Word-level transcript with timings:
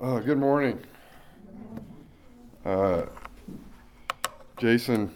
Uh, 0.00 0.20
good 0.20 0.38
morning. 0.38 0.78
Uh, 2.64 3.02
Jason 4.56 5.12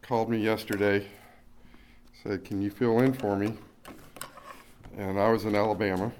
called 0.00 0.30
me 0.30 0.38
yesterday, 0.38 1.06
said, 2.22 2.42
Can 2.42 2.62
you 2.62 2.70
fill 2.70 3.00
in 3.00 3.12
for 3.12 3.36
me? 3.36 3.52
And 4.96 5.20
I 5.20 5.30
was 5.30 5.44
in 5.44 5.54
Alabama 5.54 6.10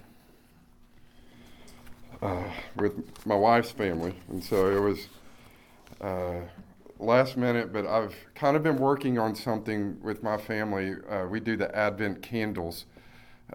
uh, 2.20 2.44
with 2.76 2.92
my 3.24 3.36
wife's 3.36 3.70
family. 3.70 4.16
And 4.28 4.44
so 4.44 4.70
it 4.70 4.78
was 4.78 5.08
uh, 6.02 6.46
last 6.98 7.38
minute, 7.38 7.72
but 7.72 7.86
I've 7.86 8.14
kind 8.34 8.54
of 8.54 8.62
been 8.62 8.76
working 8.76 9.18
on 9.18 9.34
something 9.34 9.96
with 10.02 10.22
my 10.22 10.36
family. 10.36 10.96
Uh, 11.08 11.24
we 11.24 11.40
do 11.40 11.56
the 11.56 11.74
Advent 11.74 12.20
candles 12.20 12.84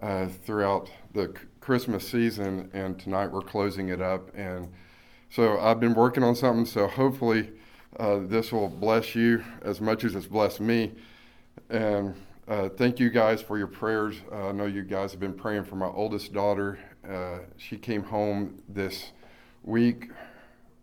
uh, 0.02 0.28
throughout 0.44 0.90
the 1.12 1.34
Christmas 1.60 2.08
season, 2.08 2.70
and 2.72 2.98
tonight 2.98 3.32
we're 3.32 3.42
closing 3.42 3.88
it 3.88 4.00
up. 4.00 4.30
And 4.34 4.68
so 5.30 5.58
I've 5.58 5.80
been 5.80 5.94
working 5.94 6.22
on 6.22 6.34
something, 6.34 6.66
so 6.66 6.86
hopefully 6.86 7.50
uh, 7.98 8.20
this 8.22 8.52
will 8.52 8.68
bless 8.68 9.14
you 9.14 9.44
as 9.62 9.80
much 9.80 10.04
as 10.04 10.14
it's 10.14 10.26
blessed 10.26 10.60
me. 10.60 10.92
And 11.68 12.14
uh, 12.46 12.70
thank 12.70 12.98
you 12.98 13.10
guys 13.10 13.42
for 13.42 13.58
your 13.58 13.66
prayers. 13.66 14.16
Uh, 14.32 14.48
I 14.48 14.52
know 14.52 14.66
you 14.66 14.82
guys 14.82 15.10
have 15.10 15.20
been 15.20 15.34
praying 15.34 15.64
for 15.64 15.76
my 15.76 15.86
oldest 15.86 16.32
daughter. 16.32 16.78
Uh, 17.08 17.40
she 17.56 17.76
came 17.76 18.02
home 18.02 18.62
this 18.68 19.12
week, 19.64 20.10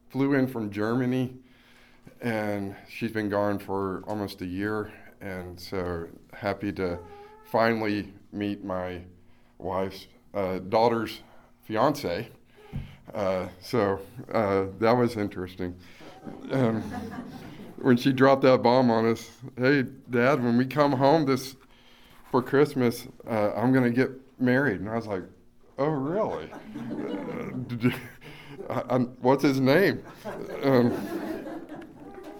flew 0.09 0.33
in 0.33 0.45
from 0.45 0.69
Germany, 0.69 1.33
and 2.21 2.75
she's 2.87 3.11
been 3.11 3.29
gone 3.29 3.57
for 3.57 4.03
almost 4.07 4.41
a 4.41 4.45
year. 4.45 4.91
And 5.21 5.59
so 5.59 6.07
happy 6.33 6.71
to 6.73 6.99
finally 7.45 8.13
meet 8.35 8.63
my 8.63 9.01
wife's 9.57 10.07
uh, 10.33 10.59
daughter's 10.59 11.21
fiance. 11.63 12.29
Uh, 13.13 13.47
so 13.61 13.99
uh, 14.33 14.65
that 14.79 14.91
was 14.91 15.15
interesting. 15.15 15.75
Um, 16.51 16.81
when 17.77 17.97
she 17.97 18.11
dropped 18.11 18.41
that 18.43 18.61
bomb 18.61 18.89
on 18.89 19.05
us, 19.07 19.29
hey, 19.57 19.83
Dad, 20.09 20.43
when 20.43 20.57
we 20.57 20.65
come 20.65 20.91
home 20.91 21.25
this 21.25 21.55
for 22.31 22.41
Christmas, 22.41 23.07
uh, 23.27 23.51
I'm 23.53 23.71
to 23.83 23.91
get 23.91 24.11
married. 24.39 24.81
And 24.81 24.89
I 24.89 24.95
was 24.95 25.07
like, 25.07 25.23
oh, 25.77 25.87
really? 25.87 26.49
I, 28.69 28.97
what's 29.21 29.43
his 29.43 29.59
name? 29.59 30.03
Um, 30.63 30.93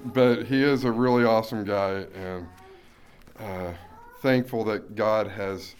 but 0.06 0.44
he 0.46 0.64
is 0.64 0.84
a 0.84 0.92
really 0.92 1.24
awesome 1.24 1.64
guy, 1.64 2.06
and 2.16 2.48
uh, 3.40 3.74
thankful 4.22 4.64
that 4.66 4.96
God 4.96 5.28
has 5.28 5.76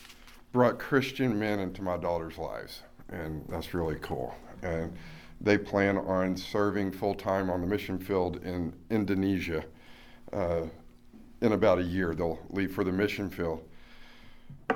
brought 0.56 0.80
Christian 0.80 1.38
men 1.38 1.60
into 1.60 1.82
my 1.82 1.98
daughter's 1.98 2.38
lives, 2.38 2.82
and 3.10 3.44
that's 3.50 3.74
really 3.74 3.98
cool. 4.02 4.34
And 4.62 4.96
they 5.42 5.58
plan 5.58 5.98
on 5.98 6.38
serving 6.38 6.94
full 6.94 7.14
time 7.14 7.50
on 7.50 7.60
the 7.60 7.68
mission 7.68 8.00
field 8.00 8.38
in 8.38 8.72
Indonesia. 8.90 9.66
Uh, 10.32 10.62
in 11.42 11.52
about 11.52 11.80
a 11.80 11.84
year, 11.84 12.16
they'll 12.16 12.40
leave 12.52 12.74
for 12.74 12.86
the 12.86 12.92
mission 12.94 13.30
field. 13.30 13.68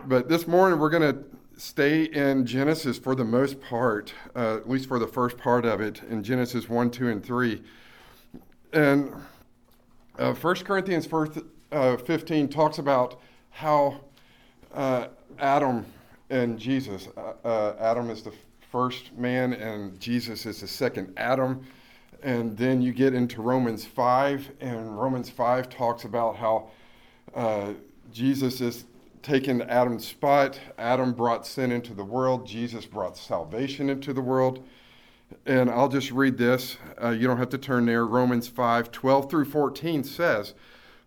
But 0.05 0.27
this 0.27 0.47
morning, 0.47 0.80
we're 0.80 0.89
going 0.89 1.13
to 1.13 1.23
stay 1.55 2.03
in 2.03 2.45
Genesis 2.45 3.00
for 3.00 3.16
the 3.16 3.23
most 3.23 3.61
part, 3.61 4.13
uh, 4.35 4.57
at 4.57 4.69
least 4.69 4.89
for 4.89 5.00
the 5.00 5.07
first 5.07 5.38
part 5.38 5.66
of 5.66 5.80
it, 5.80 6.02
in 6.09 6.23
Genesis 6.23 6.67
1, 6.67 6.91
2, 6.91 7.07
and 7.07 7.23
3. 7.23 7.63
And 8.73 9.13
uh, 10.17 10.33
1 10.33 10.55
Corinthians 10.55 11.07
15 11.72 12.50
talks 12.50 12.80
about 12.80 13.22
how 13.52 14.02
uh, 14.73 15.07
Adam 15.39 15.85
and 16.29 16.59
Jesus. 16.59 17.07
Uh, 17.17 17.33
uh, 17.45 17.75
Adam 17.79 18.09
is 18.09 18.23
the 18.23 18.33
first 18.71 19.15
man, 19.17 19.53
and 19.53 19.99
Jesus 19.99 20.45
is 20.45 20.61
the 20.61 20.67
second 20.67 21.13
Adam. 21.17 21.65
And 22.21 22.57
then 22.57 22.81
you 22.81 22.91
get 22.91 23.13
into 23.13 23.41
Romans 23.41 23.85
5, 23.85 24.51
and 24.59 24.99
Romans 24.99 25.29
5 25.29 25.69
talks 25.69 26.03
about 26.03 26.35
how 26.35 26.69
uh, 27.33 27.73
Jesus 28.11 28.61
is 28.61 28.85
taking 29.22 29.61
Adam's 29.63 30.05
spot. 30.05 30.59
Adam 30.78 31.13
brought 31.13 31.47
sin 31.47 31.72
into 31.72 31.94
the 31.94 32.03
world, 32.03 32.45
Jesus 32.45 32.85
brought 32.85 33.17
salvation 33.17 33.89
into 33.89 34.13
the 34.13 34.22
world. 34.22 34.66
And 35.45 35.69
I'll 35.69 35.89
just 35.89 36.11
read 36.11 36.38
this. 36.38 36.78
Uh, 37.01 37.09
you 37.09 37.28
don't 37.28 37.38
have 37.38 37.49
to 37.49 37.57
turn 37.57 37.85
there. 37.85 38.05
Romans 38.05 38.47
5 38.47 38.91
12 38.91 39.29
through 39.29 39.45
14 39.45 40.03
says, 40.03 40.55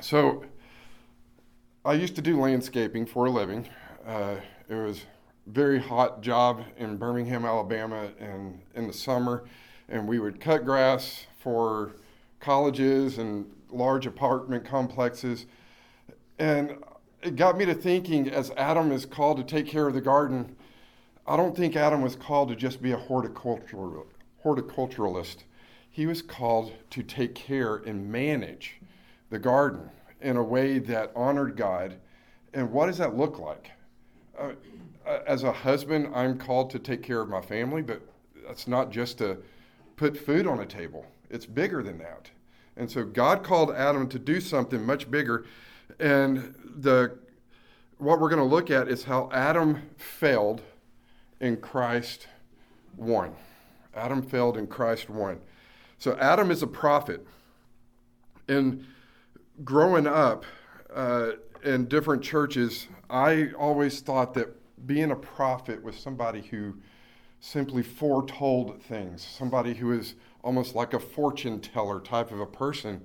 so 0.00 0.44
I 1.84 1.94
used 1.94 2.14
to 2.16 2.22
do 2.22 2.40
landscaping 2.40 3.06
for 3.06 3.26
a 3.26 3.30
living. 3.30 3.68
Uh, 4.06 4.36
it 4.68 4.74
was 4.74 5.04
very 5.46 5.78
hot 5.78 6.20
job 6.20 6.62
in 6.76 6.96
Birmingham, 6.96 7.44
Alabama, 7.44 8.10
and 8.18 8.60
in 8.74 8.86
the 8.86 8.92
summer, 8.92 9.44
and 9.88 10.06
we 10.06 10.18
would 10.18 10.40
cut 10.40 10.64
grass 10.64 11.26
for 11.38 11.92
colleges 12.38 13.18
and 13.18 13.50
large 13.70 14.06
apartment 14.06 14.64
complexes. 14.64 15.46
And 16.38 16.76
it 17.22 17.36
got 17.36 17.58
me 17.58 17.64
to 17.66 17.74
thinking 17.74 18.28
as 18.28 18.50
Adam 18.52 18.92
is 18.92 19.04
called 19.04 19.36
to 19.38 19.44
take 19.44 19.66
care 19.66 19.86
of 19.86 19.94
the 19.94 20.00
garden, 20.00 20.56
I 21.26 21.36
don't 21.36 21.56
think 21.56 21.76
Adam 21.76 22.02
was 22.02 22.16
called 22.16 22.48
to 22.48 22.56
just 22.56 22.82
be 22.82 22.92
a 22.92 22.96
horticultural, 22.96 24.06
horticulturalist. 24.44 25.44
He 25.90 26.06
was 26.06 26.22
called 26.22 26.72
to 26.90 27.02
take 27.02 27.34
care 27.34 27.76
and 27.76 28.10
manage 28.10 28.79
the 29.30 29.38
garden 29.38 29.88
in 30.20 30.36
a 30.36 30.42
way 30.42 30.78
that 30.78 31.12
honored 31.16 31.56
God. 31.56 31.94
And 32.52 32.70
what 32.70 32.86
does 32.86 32.98
that 32.98 33.16
look 33.16 33.38
like? 33.38 33.70
Uh, 34.38 34.52
as 35.26 35.44
a 35.44 35.52
husband, 35.52 36.10
I'm 36.14 36.38
called 36.38 36.70
to 36.70 36.78
take 36.78 37.02
care 37.02 37.20
of 37.20 37.28
my 37.28 37.40
family, 37.40 37.82
but 37.82 38.02
that's 38.46 38.68
not 38.68 38.90
just 38.90 39.18
to 39.18 39.38
put 39.96 40.16
food 40.16 40.46
on 40.46 40.60
a 40.60 40.66
table, 40.66 41.06
it's 41.30 41.46
bigger 41.46 41.82
than 41.82 41.98
that. 41.98 42.30
And 42.76 42.90
so 42.90 43.04
God 43.04 43.42
called 43.42 43.70
Adam 43.70 44.08
to 44.08 44.18
do 44.18 44.40
something 44.40 44.84
much 44.84 45.10
bigger. 45.10 45.44
And 45.98 46.54
the 46.76 47.18
what 47.98 48.18
we're 48.18 48.30
going 48.30 48.40
to 48.40 48.44
look 48.44 48.70
at 48.70 48.88
is 48.88 49.04
how 49.04 49.28
Adam 49.30 49.82
failed 49.98 50.62
in 51.40 51.58
Christ 51.58 52.28
won. 52.96 53.34
Adam 53.94 54.22
failed 54.22 54.56
in 54.56 54.66
Christ 54.66 55.10
won. 55.10 55.38
So 55.98 56.16
Adam 56.16 56.50
is 56.50 56.62
a 56.62 56.66
prophet. 56.66 57.26
And 58.48 58.86
growing 59.64 60.06
up 60.06 60.44
uh, 60.94 61.32
in 61.62 61.86
different 61.86 62.22
churches, 62.22 62.88
I 63.08 63.50
always 63.58 64.00
thought 64.00 64.34
that 64.34 64.48
being 64.86 65.10
a 65.10 65.16
prophet 65.16 65.82
was 65.82 65.96
somebody 65.96 66.42
who 66.42 66.74
simply 67.40 67.82
foretold 67.82 68.82
things, 68.82 69.22
somebody 69.22 69.74
who 69.74 69.92
is 69.92 70.14
almost 70.42 70.74
like 70.74 70.94
a 70.94 71.00
fortune 71.00 71.60
teller 71.60 72.00
type 72.00 72.30
of 72.32 72.40
a 72.40 72.46
person. 72.46 73.02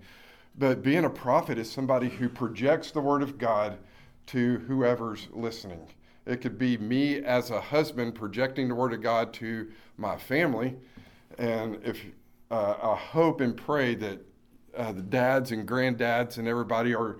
But 0.57 0.83
being 0.83 1.05
a 1.05 1.09
prophet 1.09 1.57
is 1.57 1.69
somebody 1.69 2.09
who 2.09 2.29
projects 2.29 2.91
the 2.91 3.01
word 3.01 3.21
of 3.21 3.37
God 3.37 3.77
to 4.27 4.59
whoever's 4.67 5.27
listening. 5.33 5.87
It 6.25 6.41
could 6.41 6.57
be 6.57 6.77
me 6.77 7.23
as 7.23 7.51
a 7.51 7.61
husband 7.61 8.15
projecting 8.15 8.67
the 8.67 8.75
word 8.75 8.93
of 8.93 9.01
God 9.01 9.33
to 9.35 9.69
my 9.97 10.17
family. 10.17 10.75
And 11.37 11.77
if 11.83 11.99
uh, 12.49 12.75
I 12.81 12.95
hope 12.95 13.41
and 13.41 13.55
pray 13.55 13.95
that 13.95 14.24
uh, 14.77 14.91
the 14.91 15.01
dads 15.01 15.51
and 15.51 15.67
granddads 15.67 16.37
and 16.37 16.47
everybody 16.47 16.93
are 16.93 17.17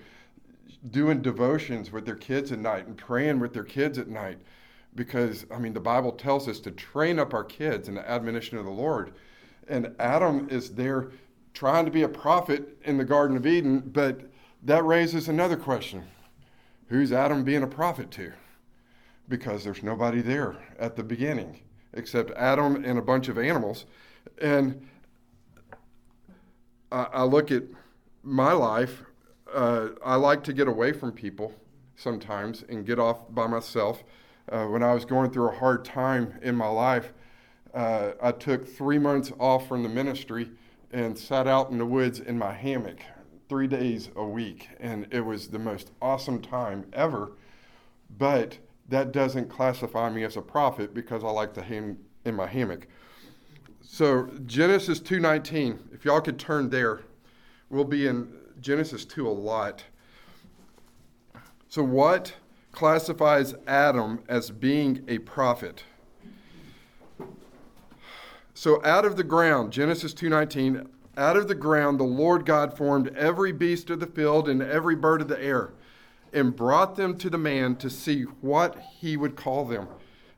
doing 0.91 1.21
devotions 1.21 1.91
with 1.91 2.05
their 2.05 2.15
kids 2.15 2.51
at 2.51 2.59
night 2.59 2.87
and 2.87 2.97
praying 2.97 3.39
with 3.39 3.53
their 3.53 3.63
kids 3.63 3.97
at 3.97 4.07
night 4.07 4.37
because 4.95 5.45
I 5.51 5.59
mean 5.59 5.73
the 5.73 5.79
Bible 5.79 6.11
tells 6.11 6.47
us 6.47 6.59
to 6.61 6.71
train 6.71 7.19
up 7.19 7.33
our 7.33 7.43
kids 7.43 7.87
in 7.87 7.95
the 7.95 8.09
admonition 8.09 8.57
of 8.57 8.65
the 8.65 8.71
Lord. 8.71 9.13
And 9.67 9.93
Adam 9.99 10.47
is 10.49 10.71
there 10.71 11.11
trying 11.53 11.85
to 11.85 11.91
be 11.91 12.03
a 12.03 12.09
prophet 12.09 12.77
in 12.83 12.97
the 12.97 13.03
Garden 13.03 13.37
of 13.37 13.47
Eden, 13.47 13.79
but 13.79 14.21
that 14.63 14.85
raises 14.85 15.27
another 15.27 15.55
question. 15.55 16.03
Who's 16.87 17.11
Adam 17.11 17.43
being 17.43 17.63
a 17.63 17.67
prophet 17.67 18.11
to? 18.11 18.31
Because 19.27 19.63
there's 19.63 19.81
nobody 19.81 20.21
there 20.21 20.55
at 20.79 20.95
the 20.95 21.03
beginning 21.03 21.61
except 21.93 22.31
Adam 22.31 22.83
and 22.83 22.99
a 22.99 23.01
bunch 23.01 23.27
of 23.27 23.37
animals. 23.37 23.85
And 24.41 24.85
I, 26.91 27.07
I 27.13 27.23
look 27.23 27.51
at 27.51 27.63
my 28.23 28.51
life, 28.51 29.03
uh, 29.53 29.89
I 30.03 30.15
like 30.15 30.43
to 30.45 30.53
get 30.53 30.67
away 30.67 30.91
from 30.91 31.11
people 31.11 31.53
sometimes 31.95 32.63
and 32.67 32.85
get 32.85 32.99
off 32.99 33.33
by 33.33 33.47
myself. 33.47 34.03
Uh, 34.51 34.65
when 34.65 34.83
I 34.83 34.93
was 34.93 35.05
going 35.05 35.31
through 35.31 35.49
a 35.49 35.55
hard 35.55 35.85
time 35.85 36.37
in 36.41 36.55
my 36.55 36.67
life, 36.67 37.13
uh, 37.73 38.11
I 38.21 38.31
took 38.31 38.67
three 38.67 38.99
months 38.99 39.31
off 39.39 39.67
from 39.67 39.83
the 39.83 39.89
ministry 39.89 40.51
and 40.91 41.17
sat 41.17 41.47
out 41.47 41.71
in 41.71 41.77
the 41.77 41.85
woods 41.85 42.19
in 42.19 42.37
my 42.37 42.53
hammock 42.53 42.99
three 43.49 43.67
days 43.67 44.09
a 44.15 44.25
week. 44.25 44.69
And 44.79 45.07
it 45.11 45.21
was 45.21 45.49
the 45.49 45.59
most 45.59 45.91
awesome 46.01 46.41
time 46.41 46.85
ever. 46.93 47.31
But 48.17 48.59
that 48.88 49.11
doesn't 49.11 49.49
classify 49.49 50.09
me 50.09 50.23
as 50.23 50.38
a 50.38 50.41
prophet 50.41 50.93
because 50.93 51.23
I 51.23 51.29
like 51.29 51.53
to 51.55 51.61
hang 51.61 51.97
in 52.23 52.35
my 52.35 52.47
hammock. 52.47 52.88
So 53.97 54.27
Genesis 54.45 55.00
2:19, 55.00 55.80
if 55.94 56.03
y'all 56.03 56.19
could 56.19 56.38
turn 56.38 56.69
there, 56.69 57.03
we'll 57.69 57.86
be 57.86 58.07
in 58.07 58.27
Genesis 58.59 59.06
2 59.06 59.25
a 59.25 59.31
lot. 59.31 59.86
So 61.69 61.81
what 61.81 62.33
classifies 62.74 63.56
Adam 63.65 64.19
as 64.27 64.51
being 64.51 65.06
a 65.07 65.19
prophet? 65.19 65.86
So 68.53 68.83
out 68.83 69.06
of 69.06 69.15
the 69.15 69.24
ground, 69.24 69.71
Genesis 69.71 70.13
2:19, 70.13 70.89
out 71.15 71.38
of 71.38 71.48
the 71.48 71.56
ground 71.56 71.98
the 71.98 72.03
Lord 72.03 72.45
God 72.45 72.75
formed 72.75 73.15
every 73.15 73.53
beast 73.53 73.89
of 73.89 74.01
the 74.01 74.07
field 74.07 74.50
and 74.50 74.62
every 74.62 74.98
bird 74.98 75.21
of 75.21 75.30
the 75.30 75.41
air 75.41 75.71
and 76.33 76.53
brought 76.53 76.98
them 76.98 77.18
to 77.19 77.30
the 77.30 77.38
man 77.38 77.77
to 77.77 77.89
see 77.89 78.24
what 78.41 78.77
he 78.77 79.15
would 79.15 79.38
call 79.38 79.63
them. 79.63 79.88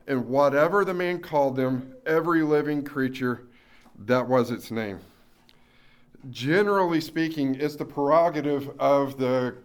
And 0.09 0.29
whatever 0.29 0.85
the 0.85 0.93
man 0.93 1.19
called 1.19 1.57
them, 1.57 1.93
every 2.05 2.41
living 2.41 2.85
creature, 2.85 3.41
that 3.99 4.27
was 4.27 4.51
its 4.51 4.71
name. 4.71 4.99
Generally 6.29 7.01
speaking, 7.01 7.55
it's 7.55 7.75
the 7.75 7.85
prerogative 7.85 8.69
of 8.79 9.17
the 9.17 9.55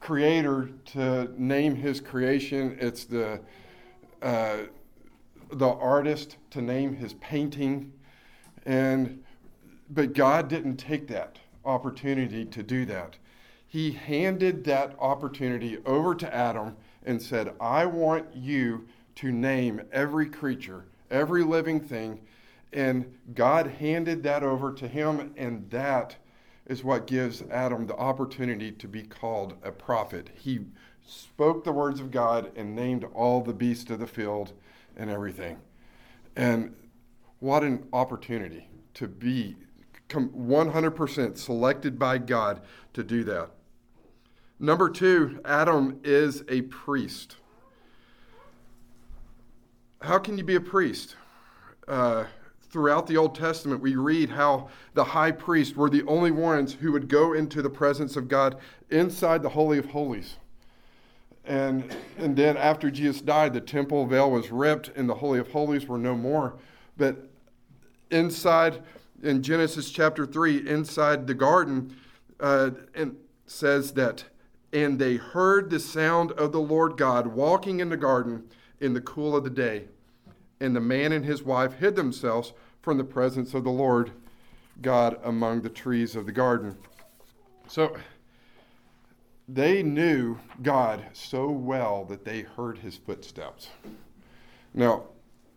creator 0.00 0.70
to 0.86 1.30
name 1.36 1.74
his 1.76 2.00
creation. 2.00 2.76
It's 2.80 3.04
the 3.04 3.40
uh, 4.22 4.58
the 5.52 5.68
artist 5.68 6.36
to 6.50 6.60
name 6.60 6.94
his 6.96 7.14
painting. 7.14 7.92
And 8.66 9.22
but 9.90 10.12
God 10.12 10.48
didn't 10.48 10.76
take 10.76 11.08
that 11.08 11.38
opportunity 11.64 12.44
to 12.44 12.62
do 12.62 12.84
that. 12.86 13.16
He 13.66 13.92
handed 13.92 14.64
that 14.64 14.96
opportunity 14.98 15.78
over 15.84 16.14
to 16.14 16.34
Adam 16.34 16.76
and 17.04 17.20
said, 17.20 17.54
I 17.60 17.86
want 17.86 18.34
you 18.34 18.86
to 19.16 19.32
name 19.32 19.82
every 19.92 20.28
creature, 20.28 20.84
every 21.10 21.42
living 21.42 21.80
thing. 21.80 22.20
And 22.72 23.16
God 23.34 23.66
handed 23.66 24.22
that 24.24 24.42
over 24.42 24.72
to 24.72 24.86
him, 24.86 25.32
and 25.36 25.70
that 25.70 26.16
is 26.66 26.84
what 26.84 27.06
gives 27.06 27.42
Adam 27.50 27.86
the 27.86 27.96
opportunity 27.96 28.70
to 28.72 28.86
be 28.86 29.02
called 29.02 29.54
a 29.62 29.72
prophet. 29.72 30.30
He 30.34 30.60
spoke 31.06 31.64
the 31.64 31.72
words 31.72 31.98
of 31.98 32.10
God 32.10 32.52
and 32.54 32.76
named 32.76 33.04
all 33.14 33.40
the 33.40 33.54
beasts 33.54 33.90
of 33.90 34.00
the 34.00 34.06
field 34.06 34.52
and 34.96 35.08
everything. 35.08 35.58
And 36.36 36.74
what 37.40 37.62
an 37.62 37.86
opportunity 37.92 38.68
to 38.94 39.08
be 39.08 39.56
100% 40.08 41.38
selected 41.38 41.98
by 41.98 42.18
God 42.18 42.60
to 42.92 43.02
do 43.02 43.24
that. 43.24 43.50
Number 44.60 44.90
two, 44.90 45.40
Adam 45.44 46.00
is 46.02 46.42
a 46.48 46.62
priest. 46.62 47.36
How 50.02 50.18
can 50.18 50.36
you 50.36 50.44
be 50.44 50.56
a 50.56 50.60
priest? 50.60 51.16
Uh, 51.86 52.24
throughout 52.70 53.06
the 53.06 53.16
Old 53.16 53.34
Testament, 53.34 53.80
we 53.80 53.96
read 53.96 54.30
how 54.30 54.68
the 54.94 55.04
high 55.04 55.32
priest 55.32 55.76
were 55.76 55.90
the 55.90 56.04
only 56.04 56.30
ones 56.30 56.74
who 56.74 56.92
would 56.92 57.08
go 57.08 57.32
into 57.32 57.62
the 57.62 57.70
presence 57.70 58.16
of 58.16 58.28
God 58.28 58.56
inside 58.90 59.42
the 59.42 59.48
Holy 59.50 59.78
of 59.78 59.86
Holies. 59.86 60.36
And, 61.44 61.96
and 62.18 62.36
then 62.36 62.58
after 62.58 62.90
Jesus 62.90 63.22
died, 63.22 63.54
the 63.54 63.60
temple 63.60 64.06
veil 64.06 64.30
was 64.30 64.50
ripped 64.50 64.90
and 64.94 65.08
the 65.08 65.14
Holy 65.14 65.38
of 65.38 65.50
Holies 65.50 65.86
were 65.86 65.96
no 65.96 66.14
more. 66.14 66.56
But 66.98 67.30
inside, 68.10 68.82
in 69.22 69.42
Genesis 69.42 69.90
chapter 69.90 70.26
3, 70.26 70.68
inside 70.68 71.26
the 71.26 71.34
garden, 71.34 71.96
uh, 72.38 72.70
and 72.94 73.16
says 73.46 73.92
that, 73.92 74.24
and 74.72 74.98
they 74.98 75.16
heard 75.16 75.70
the 75.70 75.80
sound 75.80 76.32
of 76.32 76.52
the 76.52 76.60
Lord 76.60 76.98
God 76.98 77.28
walking 77.28 77.80
in 77.80 77.88
the 77.88 77.96
garden 77.96 78.44
in 78.78 78.92
the 78.92 79.00
cool 79.00 79.34
of 79.34 79.42
the 79.42 79.50
day. 79.50 79.86
And 80.60 80.74
the 80.74 80.80
man 80.80 81.12
and 81.12 81.24
his 81.24 81.42
wife 81.42 81.74
hid 81.74 81.96
themselves 81.96 82.52
from 82.82 82.98
the 82.98 83.04
presence 83.04 83.54
of 83.54 83.64
the 83.64 83.70
Lord 83.70 84.12
God 84.80 85.18
among 85.24 85.62
the 85.62 85.68
trees 85.68 86.16
of 86.16 86.26
the 86.26 86.32
garden. 86.32 86.76
So 87.66 87.96
they 89.48 89.82
knew 89.82 90.38
God 90.62 91.04
so 91.12 91.50
well 91.50 92.04
that 92.06 92.24
they 92.24 92.42
heard 92.42 92.78
his 92.78 92.96
footsteps. 92.96 93.68
Now, 94.74 95.04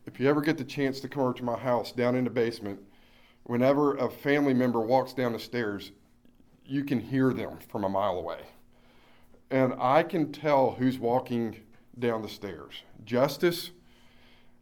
if 0.05 0.19
you 0.19 0.29
ever 0.29 0.41
get 0.41 0.57
the 0.57 0.63
chance 0.63 0.99
to 1.01 1.09
come 1.09 1.23
over 1.23 1.33
to 1.33 1.43
my 1.43 1.57
house 1.57 1.91
down 1.91 2.15
in 2.15 2.23
the 2.23 2.29
basement, 2.29 2.79
whenever 3.43 3.95
a 3.97 4.09
family 4.09 4.53
member 4.53 4.81
walks 4.81 5.13
down 5.13 5.33
the 5.33 5.39
stairs, 5.39 5.91
you 6.65 6.83
can 6.83 6.99
hear 6.99 7.33
them 7.33 7.57
from 7.69 7.83
a 7.83 7.89
mile 7.89 8.17
away. 8.17 8.39
And 9.49 9.73
I 9.79 10.03
can 10.03 10.31
tell 10.31 10.71
who's 10.71 10.97
walking 10.97 11.57
down 11.99 12.21
the 12.21 12.29
stairs. 12.29 12.83
Justice, 13.03 13.71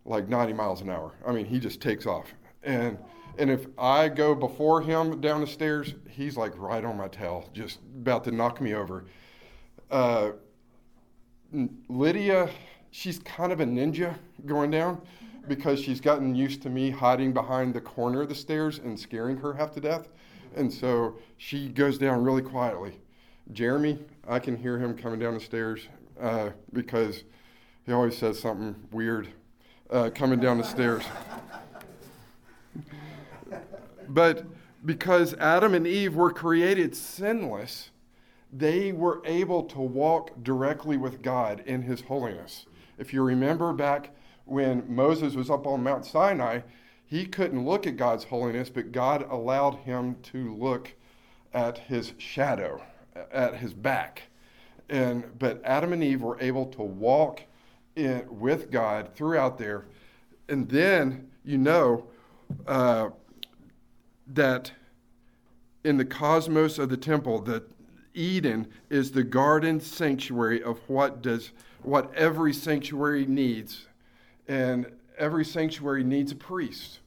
like 0.05 0.27
90 0.27 0.53
miles 0.53 0.81
an 0.81 0.89
hour. 0.89 1.13
I 1.25 1.31
mean, 1.31 1.45
he 1.45 1.59
just 1.59 1.81
takes 1.81 2.05
off. 2.05 2.27
And 2.63 2.97
and 3.39 3.49
if 3.49 3.67
I 3.77 4.09
go 4.09 4.35
before 4.35 4.81
him 4.81 5.21
down 5.21 5.39
the 5.39 5.47
stairs, 5.47 5.93
he's 6.09 6.35
like 6.35 6.51
right 6.57 6.83
on 6.83 6.97
my 6.97 7.07
tail, 7.07 7.49
just 7.53 7.79
about 8.01 8.25
to 8.25 8.31
knock 8.31 8.59
me 8.59 8.73
over. 8.73 9.05
Uh, 9.89 10.31
Lydia, 11.87 12.49
she's 12.91 13.19
kind 13.19 13.53
of 13.53 13.61
a 13.61 13.65
ninja 13.65 14.13
going 14.45 14.71
down 14.71 15.01
because 15.47 15.79
she's 15.79 16.01
gotten 16.01 16.35
used 16.35 16.61
to 16.63 16.69
me 16.69 16.89
hiding 16.89 17.31
behind 17.31 17.73
the 17.73 17.79
corner 17.79 18.23
of 18.23 18.29
the 18.29 18.35
stairs 18.35 18.79
and 18.79 18.99
scaring 18.99 19.37
her 19.37 19.53
half 19.53 19.71
to 19.71 19.79
death. 19.79 20.09
And 20.57 20.71
so 20.71 21.15
she 21.37 21.69
goes 21.69 21.97
down 21.97 22.25
really 22.25 22.41
quietly. 22.41 22.99
Jeremy, 23.53 23.99
I 24.27 24.39
can 24.39 24.57
hear 24.57 24.77
him 24.77 24.97
coming 24.97 25.17
down 25.17 25.33
the 25.33 25.39
stairs 25.39 25.87
uh, 26.19 26.49
because 26.73 27.23
he 27.85 27.93
always 27.93 28.17
says 28.17 28.37
something 28.37 28.75
weird 28.91 29.29
uh, 29.89 30.09
coming 30.13 30.39
down 30.39 30.57
the 30.57 30.63
stairs. 30.63 31.03
But 34.07 34.45
because 34.85 35.33
Adam 35.35 35.73
and 35.73 35.85
Eve 35.85 36.15
were 36.15 36.31
created 36.31 36.95
sinless, 36.95 37.91
they 38.51 38.91
were 38.91 39.21
able 39.25 39.63
to 39.63 39.79
walk 39.79 40.31
directly 40.43 40.97
with 40.97 41.21
God 41.21 41.61
in 41.65 41.83
His 41.83 42.01
holiness. 42.01 42.65
If 42.97 43.13
you 43.13 43.21
remember 43.23 43.71
back 43.73 44.11
when 44.45 44.83
Moses 44.93 45.35
was 45.35 45.49
up 45.49 45.67
on 45.67 45.83
Mount 45.83 46.05
Sinai, 46.05 46.61
he 47.05 47.25
couldn't 47.25 47.65
look 47.65 47.87
at 47.87 47.97
God's 47.97 48.25
holiness, 48.25 48.69
but 48.69 48.91
God 48.91 49.25
allowed 49.29 49.75
him 49.77 50.17
to 50.23 50.55
look 50.55 50.93
at 51.53 51.79
his 51.79 52.13
shadow, 52.17 52.83
at 53.31 53.55
his 53.55 53.73
back. 53.73 54.23
And 54.89 55.23
but 55.39 55.61
Adam 55.63 55.93
and 55.93 56.03
Eve 56.03 56.21
were 56.21 56.39
able 56.39 56.65
to 56.67 56.83
walk 56.83 57.41
in, 58.05 58.25
with 58.29 58.71
God 58.71 59.13
throughout 59.13 59.57
there. 59.57 59.85
And 60.47 60.69
then 60.69 61.29
you 61.43 61.57
know 61.57 62.07
uh, 62.67 63.09
that 64.27 64.71
in 65.83 65.97
the 65.97 66.05
cosmos 66.05 66.79
of 66.79 66.89
the 66.89 66.97
temple, 66.97 67.41
that 67.41 67.63
Eden 68.13 68.67
is 68.89 69.11
the 69.11 69.23
garden 69.23 69.79
sanctuary 69.79 70.61
of 70.63 70.79
what 70.87 71.21
does 71.21 71.51
what 71.81 72.13
every 72.13 72.53
sanctuary 72.53 73.25
needs 73.25 73.87
and 74.47 74.91
every 75.17 75.45
sanctuary 75.45 76.03
needs 76.03 76.31
a 76.31 76.35
priest. 76.35 76.99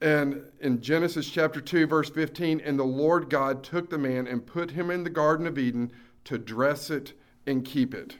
And 0.00 0.42
in 0.60 0.80
Genesis 0.80 1.28
chapter 1.28 1.60
2, 1.60 1.88
verse 1.88 2.08
15, 2.08 2.60
and 2.60 2.78
the 2.78 2.84
Lord 2.84 3.28
God 3.28 3.64
took 3.64 3.90
the 3.90 3.98
man 3.98 4.28
and 4.28 4.46
put 4.46 4.70
him 4.70 4.90
in 4.90 5.02
the 5.02 5.10
Garden 5.10 5.46
of 5.46 5.58
Eden 5.58 5.90
to 6.24 6.38
dress 6.38 6.88
it 6.88 7.14
and 7.46 7.64
keep 7.64 7.94
it. 7.94 8.16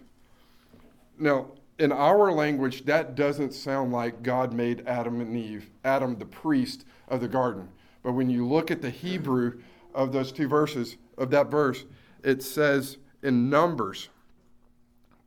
Now, 1.18 1.48
in 1.78 1.92
our 1.92 2.32
language, 2.32 2.84
that 2.86 3.14
doesn't 3.14 3.54
sound 3.54 3.92
like 3.92 4.22
God 4.22 4.52
made 4.52 4.86
Adam 4.86 5.20
and 5.20 5.36
Eve, 5.36 5.70
Adam 5.84 6.18
the 6.18 6.26
priest 6.26 6.84
of 7.08 7.20
the 7.20 7.28
garden. 7.28 7.68
But 8.02 8.12
when 8.12 8.30
you 8.30 8.46
look 8.46 8.70
at 8.70 8.82
the 8.82 8.90
Hebrew 8.90 9.60
of 9.94 10.12
those 10.12 10.32
two 10.32 10.48
verses, 10.48 10.96
of 11.16 11.30
that 11.30 11.50
verse, 11.50 11.84
it 12.22 12.42
says 12.42 12.98
in 13.22 13.50
Numbers 13.50 14.08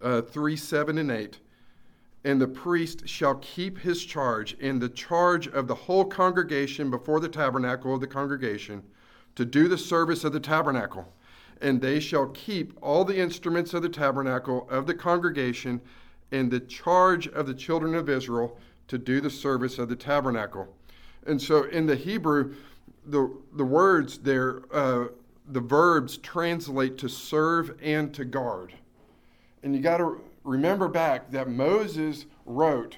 uh, 0.02 0.22
3, 0.22 0.56
7, 0.56 0.98
and 0.98 1.12
8, 1.12 1.40
and 2.24 2.40
the 2.40 2.48
priest 2.48 3.08
shall 3.08 3.36
keep 3.36 3.80
his 3.80 4.04
charge 4.04 4.54
in 4.54 4.80
the 4.80 4.90
charge 4.90 5.48
of 5.48 5.68
the 5.68 5.76
whole 5.76 6.06
congregation 6.06 6.90
before 6.90 7.20
the 7.20 7.30
tabernacle 7.30 7.94
of 7.94 8.02
the 8.02 8.08
congregation 8.08 8.84
to 9.36 9.46
do 9.46 9.68
the 9.68 9.78
service 9.78 10.24
of 10.24 10.34
the 10.34 10.40
tabernacle. 10.40 11.12
And 11.62 11.80
they 11.80 12.00
shall 12.00 12.28
keep 12.28 12.78
all 12.82 13.06
the 13.06 13.18
instruments 13.18 13.74
of 13.74 13.84
the 13.84 13.90
tabernacle 13.90 14.68
of 14.70 14.88
the 14.88 14.96
congregation 14.96 15.80
in 16.32 16.50
the 16.50 16.60
charge 16.60 17.28
of 17.28 17.46
the 17.46 17.54
children 17.54 17.94
of 17.94 18.10
Israel 18.10 18.58
to 18.88 18.98
do 18.98 19.22
the 19.22 19.30
service 19.30 19.78
of 19.78 19.90
the 19.90 19.96
tabernacle. 19.96 20.68
And 21.28 21.42
so 21.42 21.64
in 21.66 21.86
the 21.86 21.96
Hebrew, 21.96 22.56
the, 23.06 23.32
the 23.54 23.64
words 23.64 24.18
there, 24.18 24.64
uh, 24.74 25.06
the 25.48 25.60
verbs 25.60 26.18
translate 26.18 26.98
to 27.00 27.10
serve 27.10 27.78
and 27.82 28.14
to 28.14 28.26
guard. 28.26 28.74
And 29.64 29.76
you 29.76 29.82
got 29.82 29.98
to 29.98 30.20
remember 30.44 30.88
back 30.88 31.32
that 31.32 31.50
Moses 31.50 32.26
wrote 32.46 32.98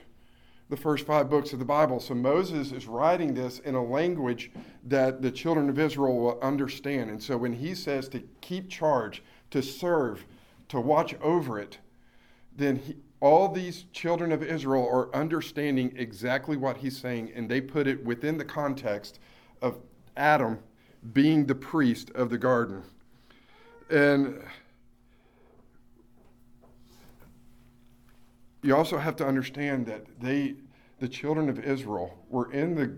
the 0.74 0.82
first 0.82 1.06
five 1.06 1.30
books 1.30 1.54
of 1.54 1.60
the 1.60 1.66
Bible. 1.66 2.00
So 2.00 2.16
Moses 2.16 2.72
is 2.72 2.88
writing 2.88 3.36
this 3.36 3.60
in 3.60 3.76
a 3.76 3.84
language 3.84 4.50
that 4.86 5.22
the 5.22 5.30
children 5.30 5.70
of 5.70 5.78
Israel 5.78 6.18
will 6.18 6.40
understand. 6.42 7.12
And 7.12 7.22
so 7.22 7.38
when 7.38 7.54
he 7.54 7.76
says 7.76 8.10
to 8.10 8.24
keep 8.42 8.72
charge, 8.72 9.22
to 9.52 9.62
serve, 9.62 10.26
to 10.70 10.82
watch 10.82 11.14
over 11.22 11.60
it, 11.60 11.78
then 12.58 12.78
he, 12.78 12.96
all 13.20 13.50
these 13.50 13.86
children 13.94 14.32
of 14.32 14.42
Israel 14.42 14.90
are 14.92 15.16
understanding 15.16 15.94
exactly 15.96 16.58
what 16.58 16.78
he's 16.78 16.98
saying, 16.98 17.32
and 17.36 17.48
they 17.48 17.62
put 17.62 17.86
it 17.86 18.04
within 18.04 18.40
the 18.40 18.46
context 18.46 19.20
of 19.62 19.78
Adam 20.18 20.58
being 21.14 21.46
the 21.46 21.54
priest 21.54 22.10
of 22.16 22.32
the 22.32 22.38
garden. 22.40 22.82
And 23.92 24.44
you 28.64 28.76
also 28.76 28.98
have 28.98 29.16
to 29.18 29.28
understand 29.28 29.86
that 29.86 30.08
they, 30.20 30.56
the 31.04 31.10
children 31.10 31.50
of 31.50 31.60
Israel, 31.60 32.18
were 32.30 32.50
in 32.54 32.76
the 32.76 32.98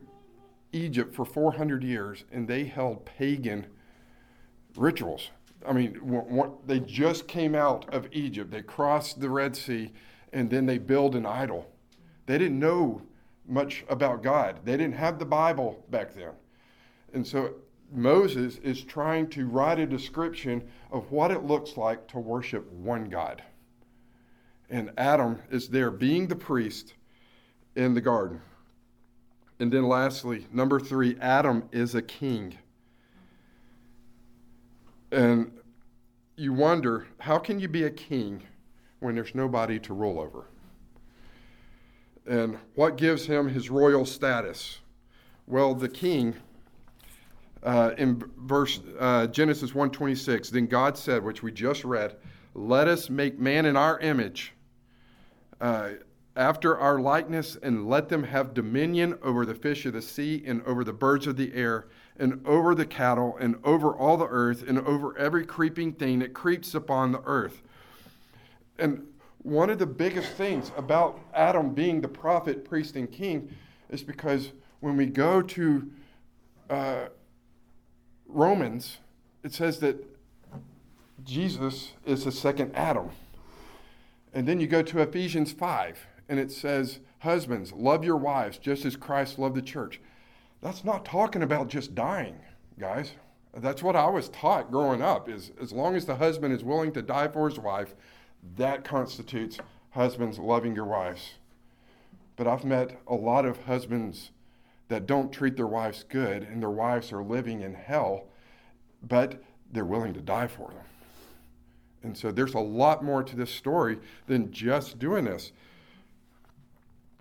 Egypt 0.74 1.16
for 1.16 1.26
400 1.26 1.84
years, 1.84 2.24
and 2.32 2.48
they 2.48 2.64
held 2.64 3.04
pagan 3.04 3.66
rituals. 4.76 5.32
I 5.68 5.74
mean, 5.74 6.00
they 6.68 6.82
just 6.82 7.28
came 7.28 7.56
out 7.56 7.92
of 7.92 8.08
Egypt. 8.12 8.52
They 8.52 8.62
crossed 8.62 9.20
the 9.20 9.32
Red 9.32 9.56
Sea, 9.56 9.92
and 10.32 10.52
then 10.52 10.68
they 10.68 10.78
build 10.78 11.16
an 11.16 11.26
idol. 11.26 11.66
They 12.28 12.38
didn't 12.38 12.60
know 12.60 13.02
much 13.48 13.84
about 13.90 14.22
God. 14.22 14.60
They 14.64 14.78
didn't 14.78 14.98
have 14.98 15.18
the 15.18 15.26
Bible 15.26 15.84
back 15.90 16.14
then. 16.14 16.34
And 17.12 17.26
so 17.26 17.56
Moses 17.92 18.60
is 18.60 18.84
trying 18.84 19.32
to 19.32 19.48
write 19.48 19.80
a 19.80 19.88
description 19.88 20.68
of 20.92 21.12
what 21.12 21.32
it 21.32 21.44
looks 21.44 21.76
like 21.76 22.08
to 22.10 22.20
worship 22.20 22.72
one 22.72 23.06
God. 23.06 23.42
And 24.70 24.92
Adam 24.96 25.40
is 25.50 25.70
there 25.70 25.90
being 25.90 26.28
the 26.28 26.36
priest 26.36 26.94
in 27.76 27.94
the 27.94 28.02
garden. 28.02 28.42
And 29.60 29.72
then 29.72 29.88
lastly, 29.88 30.48
number 30.52 30.80
three, 30.80 31.18
Adam 31.22 31.70
is 31.72 31.96
a 31.96 32.02
king. 32.02 32.58
And 35.12 35.52
you 36.36 36.52
wonder, 36.52 37.08
how 37.20 37.38
can 37.38 37.60
you 37.60 37.68
be 37.68 37.84
a 37.84 37.90
king 37.90 38.44
when 39.00 39.16
there's 39.16 39.34
nobody 39.34 39.80
to 39.80 39.94
rule 39.94 40.20
over? 40.20 40.46
And 42.28 42.58
what 42.74 42.98
gives 42.98 43.26
him 43.26 43.50
his 43.50 43.70
royal 43.70 44.06
status? 44.06 44.80
Well, 45.48 45.76
the 45.76 45.88
king 45.88 46.36
uh, 47.64 47.92
in 47.98 48.24
verse 48.38 48.80
uh, 49.00 49.28
Genesis 49.28 49.72
1:26, 49.72 50.50
then 50.50 50.68
God 50.68 50.98
said, 50.98 51.24
which 51.24 51.44
we 51.44 51.52
just 51.52 51.84
read, 51.84 52.16
"Let 52.54 52.88
us 52.88 53.10
make 53.10 53.40
man 53.40 53.66
in 53.66 53.76
our 53.76 54.00
image, 54.00 54.54
uh, 55.62 55.90
after 56.36 56.78
our 56.78 57.00
likeness, 57.00 57.58
and 57.62 57.88
let 57.88 58.10
them 58.10 58.24
have 58.24 58.54
dominion 58.54 59.18
over 59.22 59.46
the 59.46 59.56
fish 59.56 59.86
of 59.86 59.94
the 59.94 60.02
sea, 60.02 60.44
and 60.46 60.62
over 60.64 60.84
the 60.84 60.94
birds 60.94 61.28
of 61.28 61.38
the 61.38 61.54
air, 61.54 61.88
and 62.18 62.46
over 62.46 62.76
the 62.76 62.86
cattle, 62.86 63.38
and 63.40 63.56
over 63.64 63.96
all 63.96 64.18
the 64.18 64.28
earth, 64.28 64.64
and 64.68 64.80
over 64.80 65.18
every 65.18 65.46
creeping 65.46 65.94
thing 65.94 66.20
that 66.20 66.34
creeps 66.34 66.76
upon 66.76 67.12
the 67.12 67.22
earth." 67.26 67.62
And 68.78 69.06
one 69.46 69.70
of 69.70 69.78
the 69.78 69.86
biggest 69.86 70.32
things 70.34 70.72
about 70.76 71.20
Adam 71.34 71.74
being 71.74 72.02
the 72.02 72.08
prophet, 72.08 72.66
priest, 72.66 72.96
and 72.96 73.12
king 73.12 73.54
is 73.90 74.02
because 74.02 74.52
when 74.80 74.98
we 74.98 75.06
go 75.06 75.42
to 75.42 75.90
uh, 76.70 77.06
Romans, 78.28 78.98
it 79.44 79.54
says 79.54 79.80
that 79.80 80.04
Jesus 81.24 81.92
is 82.06 82.26
the 82.26 82.32
second 82.32 82.76
Adam. 82.76 83.10
And 84.34 84.48
then 84.48 84.60
you 84.60 84.68
go 84.68 84.82
to 84.82 85.00
Ephesians 85.00 85.52
5, 85.52 86.08
and 86.28 86.40
it 86.40 86.52
says, 86.52 87.00
Husbands, 87.20 87.72
love 87.74 88.04
your 88.04 88.18
wives 88.18 88.58
just 88.58 88.86
as 88.86 88.96
Christ 88.96 89.40
loved 89.40 89.56
the 89.56 89.62
church. 89.62 90.00
That's 90.62 90.84
not 90.84 91.06
talking 91.06 91.44
about 91.44 91.68
just 91.68 91.96
dying, 91.96 92.38
guys. 92.80 93.12
That's 93.56 93.84
what 93.84 93.96
I 93.96 94.10
was 94.10 94.30
taught 94.30 94.72
growing 94.72 95.02
up 95.02 95.30
is 95.30 95.52
as 95.62 95.72
long 95.72 95.96
as 95.96 96.06
the 96.06 96.16
husband 96.16 96.54
is 96.54 96.64
willing 96.64 96.92
to 96.94 97.02
die 97.02 97.28
for 97.28 97.50
his 97.50 97.58
wife, 97.58 97.96
that 98.58 98.84
constitutes 98.84 99.58
husbands 99.92 100.38
loving 100.38 100.76
your 100.76 100.86
wives. 100.86 101.36
But 102.36 102.48
I've 102.48 102.66
met 102.66 103.00
a 103.08 103.16
lot 103.16 103.46
of 103.46 103.64
husbands 103.64 104.32
that 104.90 105.08
don't 105.08 105.32
treat 105.32 105.56
their 105.56 105.68
wives 105.68 106.04
good 106.08 106.44
and 106.44 106.62
their 106.62 106.70
wives 106.70 107.12
are 107.12 107.24
living 107.24 107.62
in 107.62 107.74
hell, 107.74 108.26
but 109.02 109.42
they're 109.72 109.86
willing 109.86 110.14
to 110.14 110.22
die 110.22 110.48
for 110.48 110.70
them. 110.70 110.84
And 112.04 112.18
so 112.18 112.32
there's 112.32 112.54
a 112.54 112.60
lot 112.60 113.04
more 113.04 113.24
to 113.24 113.36
this 113.36 113.50
story 113.50 113.98
than 114.28 114.52
just 114.52 115.00
doing 115.00 115.26
this. 115.26 115.52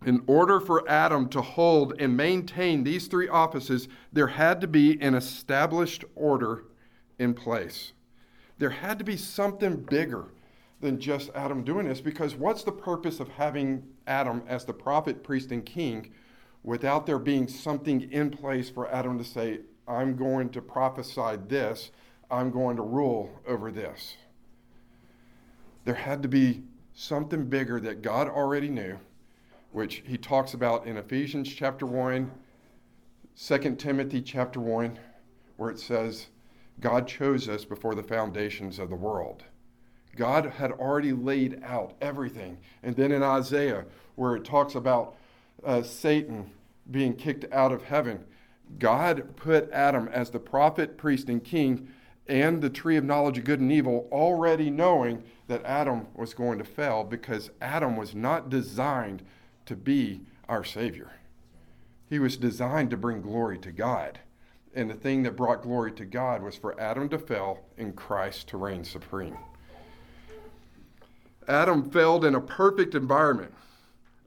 In 0.05 0.23
order 0.27 0.61
for 0.61 0.89
Adam 0.89 1.29
to 1.31 1.41
hold 1.41 1.95
and 1.99 2.17
maintain 2.17 2.85
these 2.85 3.07
three 3.07 3.29
offices, 3.29 3.89
there 4.13 4.27
had 4.27 4.61
to 4.61 4.67
be 4.67 5.01
an 5.01 5.15
established 5.15 6.05
order 6.15 6.65
in 7.19 7.33
place. 7.33 7.93
There 8.59 8.71
had 8.71 8.99
to 8.99 9.05
be 9.05 9.17
something 9.17 9.77
bigger 9.77 10.27
than 10.81 11.01
just 11.01 11.31
Adam 11.35 11.65
doing 11.65 11.89
this 11.89 12.03
because 12.03 12.35
what's 12.35 12.65
the 12.65 12.73
purpose 12.73 13.19
of 13.19 13.29
having 13.29 13.83
Adam 14.07 14.43
as 14.47 14.65
the 14.65 14.75
prophet, 14.75 15.25
priest, 15.25 15.51
and 15.51 15.65
king 15.65 16.13
without 16.63 17.07
there 17.07 17.19
being 17.19 17.49
something 17.49 18.11
in 18.13 18.31
place 18.31 18.69
for 18.69 18.93
Adam 18.93 19.17
to 19.19 19.25
say, 19.25 19.61
I'm 19.89 20.17
going 20.17 20.51
to 20.51 20.61
prophesy 20.61 21.39
this, 21.49 21.91
I'm 22.31 22.51
going 22.51 22.77
to 22.77 22.83
rule 22.83 23.31
over 23.47 23.71
this. 23.71 24.17
There 25.85 25.95
had 25.95 26.23
to 26.23 26.29
be 26.29 26.63
something 26.95 27.47
bigger 27.47 27.81
that 27.81 28.03
God 28.03 28.29
already 28.29 28.69
knew, 28.69 28.99
which 29.75 30.05
he 30.07 30.17
talks 30.17 30.55
about 30.55 30.87
in 30.87 30.97
Ephesians 30.97 31.53
chapter 31.53 31.85
1, 31.85 32.31
2 33.37 33.75
Timothy 33.75 34.23
chapter 34.23 34.61
1, 34.61 34.97
where 35.57 35.69
it 35.69 35.81
says, 35.81 36.29
God 36.79 37.09
chose 37.09 37.49
us 37.49 37.65
before 37.65 37.97
the 37.97 38.03
foundations 38.05 38.79
of 38.79 38.89
the 38.89 38.95
world. 38.95 39.43
God 40.15 40.47
had 40.47 40.71
already 40.71 41.13
laid 41.13 41.61
out 41.65 41.95
everything. 42.01 42.59
And 42.85 42.95
then 42.95 43.11
in 43.11 43.25
Isaiah, 43.25 43.85
where 44.15 44.37
it 44.37 44.45
talks 44.45 44.77
about 44.77 45.17
uh, 45.65 45.83
Satan 45.83 46.53
being 46.93 47.17
kicked 47.17 47.53
out 47.53 47.73
of 47.73 47.83
heaven, 47.83 48.25
God 48.79 49.35
put 49.35 49.73
Adam 49.73 50.07
as 50.07 50.31
the 50.31 50.39
prophet, 50.39 50.97
priest, 50.97 51.29
and 51.29 51.43
king 51.43 51.89
and 52.29 52.63
the 52.63 52.71
tree 52.71 52.97
of 52.97 53.03
knowledge 53.03 53.39
of 53.39 53.45
good 53.45 53.59
and 53.59 53.73
evil, 53.73 54.09
already 54.13 54.71
knowing 54.71 55.25
that 55.49 55.65
Adam 55.65 56.07
was 56.15 56.33
going 56.33 56.59
to 56.59 56.65
fail 56.65 57.03
because 57.03 57.51
Adam 57.61 57.97
was 57.97 58.15
not 58.15 58.51
designed 58.51 59.25
to 59.67 59.77
be 59.77 60.23
our 60.49 60.65
Savior. 60.65 61.13
He 62.09 62.19
was 62.19 62.37
designed 62.37 62.91
to 62.91 62.97
bring 62.97 63.23
glory 63.23 63.59
to 63.59 63.73
God. 63.73 64.21
And 64.75 64.91
the 64.91 64.95
thing 64.95 65.23
that 65.23 65.37
brought 65.37 65.63
glory 65.63 65.93
to 65.93 66.05
God 66.05 66.43
was 66.43 66.57
for 66.57 66.79
Adam 66.81 67.09
to 67.11 67.19
fail 67.19 67.61
and 67.79 67.95
Christ 67.95 68.49
to 68.49 68.57
reign 68.57 68.85
supreme. 68.85 69.37
Adam 71.47 71.91
failed 71.91 72.25
in 72.25 72.35
a 72.35 72.41
perfect 72.41 72.95
environment. 72.95 73.53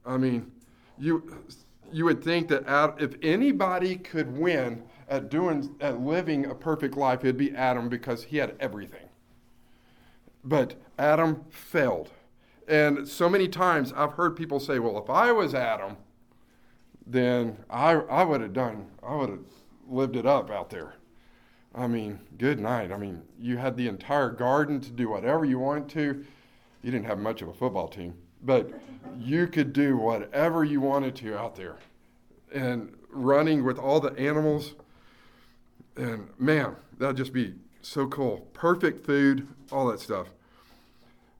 I 0.06 0.16
mean, 0.16 0.50
you 0.98 1.44
you 1.92 2.04
would 2.04 2.22
think 2.22 2.48
that 2.48 2.64
if 2.98 3.14
anybody 3.22 3.96
could 3.96 4.36
win 4.36 4.82
at 5.08 5.30
doing 5.30 5.74
at 5.80 6.00
living 6.00 6.46
a 6.46 6.54
perfect 6.54 6.96
life, 6.96 7.20
it'd 7.20 7.36
be 7.36 7.54
Adam 7.54 7.88
because 7.88 8.24
he 8.24 8.38
had 8.38 8.54
everything. 8.60 9.08
But 10.44 10.74
Adam 10.98 11.44
failed. 11.50 12.10
And 12.68 13.08
so 13.08 13.28
many 13.28 13.48
times 13.48 13.92
I've 13.96 14.12
heard 14.12 14.36
people 14.36 14.60
say, 14.60 14.78
well, 14.78 14.98
if 14.98 15.08
I 15.08 15.32
was 15.32 15.54
Adam, 15.54 15.96
then 17.06 17.58
I, 17.70 17.92
I 17.92 18.24
would 18.24 18.42
have 18.42 18.52
done, 18.52 18.86
I 19.02 19.16
would 19.16 19.30
have 19.30 19.46
lived 19.88 20.16
it 20.16 20.26
up 20.26 20.50
out 20.50 20.70
there. 20.70 20.94
I 21.74 21.86
mean, 21.86 22.20
good 22.36 22.60
night. 22.60 22.92
I 22.92 22.98
mean, 22.98 23.22
you 23.38 23.56
had 23.56 23.76
the 23.76 23.88
entire 23.88 24.30
garden 24.30 24.80
to 24.80 24.90
do 24.90 25.08
whatever 25.08 25.44
you 25.44 25.58
wanted 25.58 25.88
to. 25.90 26.24
You 26.82 26.90
didn't 26.90 27.06
have 27.06 27.18
much 27.18 27.40
of 27.40 27.48
a 27.48 27.54
football 27.54 27.88
team 27.88 28.14
but 28.42 28.70
you 29.18 29.46
could 29.46 29.72
do 29.72 29.96
whatever 29.96 30.64
you 30.64 30.80
wanted 30.80 31.14
to 31.16 31.36
out 31.36 31.56
there 31.56 31.76
and 32.52 32.94
running 33.10 33.64
with 33.64 33.78
all 33.78 34.00
the 34.00 34.12
animals. 34.18 34.74
And 35.96 36.28
man, 36.38 36.76
that'd 36.98 37.16
just 37.16 37.32
be 37.32 37.54
so 37.82 38.06
cool. 38.06 38.48
Perfect 38.52 39.04
food, 39.04 39.48
all 39.72 39.88
that 39.88 40.00
stuff. 40.00 40.28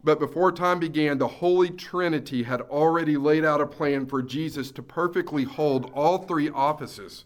But 0.04 0.20
before 0.20 0.52
time 0.52 0.78
began, 0.78 1.18
the 1.18 1.26
Holy 1.26 1.70
Trinity 1.70 2.44
had 2.44 2.60
already 2.62 3.16
laid 3.16 3.44
out 3.44 3.60
a 3.60 3.66
plan 3.66 4.06
for 4.06 4.22
Jesus 4.22 4.70
to 4.72 4.82
perfectly 4.82 5.44
hold 5.44 5.90
all 5.92 6.18
three 6.18 6.48
offices. 6.50 7.24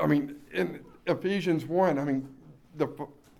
I 0.00 0.06
mean, 0.06 0.36
in 0.52 0.80
Ephesians 1.06 1.64
1, 1.66 1.98
I 1.98 2.04
mean, 2.04 2.28
the 2.76 2.88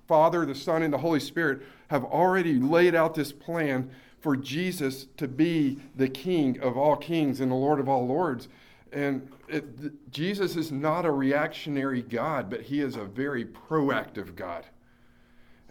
Father, 0.08 0.44
the 0.44 0.54
Son, 0.54 0.82
and 0.82 0.92
the 0.92 0.98
Holy 0.98 1.20
Spirit 1.20 1.62
have 1.88 2.04
already 2.04 2.54
laid 2.54 2.94
out 2.94 3.14
this 3.14 3.32
plan 3.32 3.90
for 4.20 4.36
Jesus 4.36 5.06
to 5.16 5.28
be 5.28 5.78
the 5.94 6.08
King 6.08 6.58
of 6.60 6.76
all 6.76 6.96
kings 6.96 7.40
and 7.40 7.52
the 7.52 7.56
Lord 7.56 7.78
of 7.78 7.88
all 7.88 8.06
lords. 8.06 8.48
And 8.92 9.30
it, 9.48 10.10
Jesus 10.10 10.56
is 10.56 10.72
not 10.72 11.04
a 11.04 11.10
reactionary 11.12 12.02
God, 12.02 12.50
but 12.50 12.62
he 12.62 12.80
is 12.80 12.96
a 12.96 13.04
very 13.04 13.44
proactive 13.44 14.34
God. 14.34 14.64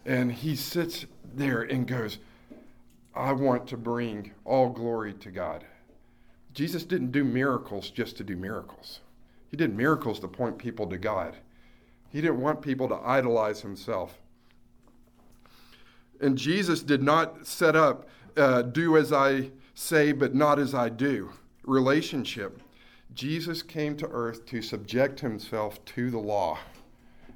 And 0.06 0.32
he 0.32 0.56
sits 0.56 1.06
there 1.36 1.62
and 1.62 1.86
goes, 1.86 2.20
I 3.18 3.32
want 3.32 3.68
to 3.68 3.78
bring 3.78 4.32
all 4.46 4.70
glory 4.70 5.14
to 5.16 5.32
God. 5.32 5.66
Jesus 6.54 6.84
didn't 6.84 7.12
do 7.12 7.24
miracles 7.24 7.90
just 7.90 8.18
to 8.18 8.24
do 8.24 8.36
miracles. 8.36 9.00
He 9.50 9.58
did 9.58 9.76
miracles 9.76 10.20
to 10.20 10.28
point 10.28 10.58
people 10.58 10.88
to 10.88 10.98
God. 10.98 11.36
He 12.10 12.22
didn't 12.22 12.42
want 12.42 12.62
people 12.62 12.88
to 12.90 12.96
idolize 12.96 13.62
himself. 13.62 14.20
And 16.22 16.38
Jesus 16.38 16.84
did 16.84 17.04
not 17.04 17.46
set 17.46 17.76
up 17.76 18.08
uh, 18.36 18.62
do 18.62 18.98
as 18.98 19.12
I 19.12 19.52
say, 19.74 20.12
but 20.12 20.36
not 20.36 20.60
as 20.60 20.74
I 20.74 20.90
do 20.90 21.32
relationship. 21.64 22.62
Jesus 23.14 23.62
came 23.62 23.98
to 23.98 24.08
earth 24.08 24.46
to 24.48 24.62
subject 24.62 25.20
himself 25.20 25.84
to 25.86 26.10
the 26.10 26.20
law 26.20 26.60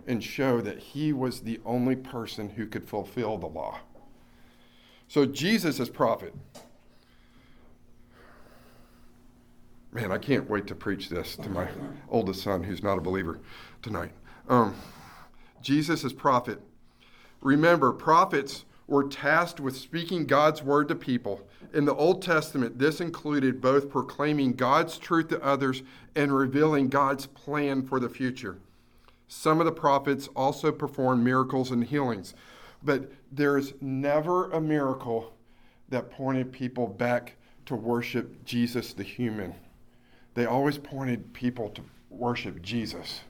and 0.08 0.24
show 0.24 0.62
that 0.62 0.80
he 0.80 1.14
was 1.14 1.42
the 1.42 1.60
only 1.66 1.96
person 1.96 2.50
who 2.50 2.66
could 2.66 2.88
fulfill 2.88 3.38
the 3.38 3.48
law. 3.48 3.80
So 5.12 5.26
Jesus 5.26 5.82
is 5.82 5.90
prophet. 5.90 6.34
Man, 9.92 10.10
I 10.10 10.18
can't 10.18 10.50
wait 10.50 10.68
to 10.68 10.74
preach 10.76 11.10
this 11.10 11.36
to 11.36 11.50
my 11.50 11.68
oldest 12.08 12.44
son 12.44 12.64
who's 12.64 12.82
not 12.82 12.98
a 12.98 13.02
believer 13.02 13.42
tonight. 13.82 14.14
Um, 14.48 14.74
Jesus 15.62 16.06
is 16.06 16.14
prophet. 16.14 16.62
Remember, 17.42 17.92
prophets 17.92 18.64
were 18.88 19.04
tasked 19.04 19.60
with 19.60 19.76
speaking 19.76 20.26
God's 20.26 20.64
word 20.64 20.88
to 20.88 20.96
people. 20.96 21.46
In 21.74 21.84
the 21.84 21.96
Old 21.96 22.22
Testament, 22.22 22.80
this 22.80 23.02
included 23.02 23.60
both 23.60 23.90
proclaiming 23.90 24.54
God's 24.54 24.98
truth 24.98 25.28
to 25.28 25.44
others 25.44 25.84
and 26.16 26.34
revealing 26.34 26.88
God's 26.88 27.26
plan 27.26 27.86
for 27.86 28.00
the 28.00 28.08
future. 28.08 28.60
Some 29.28 29.60
of 29.60 29.66
the 29.66 29.74
prophets 29.74 30.30
also 30.38 30.72
performed 30.72 31.22
miracles 31.22 31.70
and 31.70 31.84
healings, 31.84 32.34
but 32.84 33.12
there's 33.32 33.74
never 33.82 34.52
a 34.52 34.62
miracle 34.62 35.34
that 35.90 36.10
pointed 36.10 36.52
people 36.52 36.88
back 36.88 37.36
to 37.66 37.76
worship 37.76 38.44
Jesus 38.46 38.94
the 38.94 39.04
human 39.04 39.54
they 40.34 40.46
always 40.46 40.78
pointed 40.78 41.34
people 41.34 41.70
to 41.70 41.82
worship 42.10 42.62
Jesus. 42.62 43.22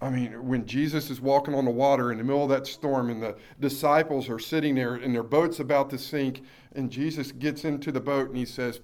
I 0.00 0.10
mean, 0.10 0.46
when 0.46 0.66
Jesus 0.66 1.10
is 1.10 1.20
walking 1.20 1.54
on 1.54 1.64
the 1.64 1.70
water 1.70 2.12
in 2.12 2.18
the 2.18 2.24
middle 2.24 2.44
of 2.44 2.50
that 2.50 2.66
storm 2.66 3.10
and 3.10 3.22
the 3.22 3.36
disciples 3.60 4.28
are 4.28 4.38
sitting 4.38 4.74
there 4.74 4.94
and 4.94 5.14
their 5.14 5.24
boat's 5.24 5.60
about 5.60 5.90
to 5.90 5.98
sink, 5.98 6.42
and 6.74 6.90
Jesus 6.90 7.32
gets 7.32 7.64
into 7.64 7.90
the 7.90 8.00
boat 8.00 8.28
and 8.28 8.36
he 8.36 8.44
says, 8.44 8.80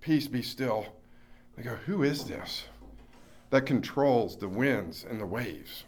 Peace 0.00 0.28
be 0.28 0.42
still. 0.42 0.86
They 1.56 1.62
go, 1.62 1.74
Who 1.86 2.02
is 2.02 2.24
this 2.24 2.64
that 3.50 3.66
controls 3.66 4.36
the 4.36 4.48
winds 4.48 5.04
and 5.08 5.20
the 5.20 5.26
waves? 5.26 5.84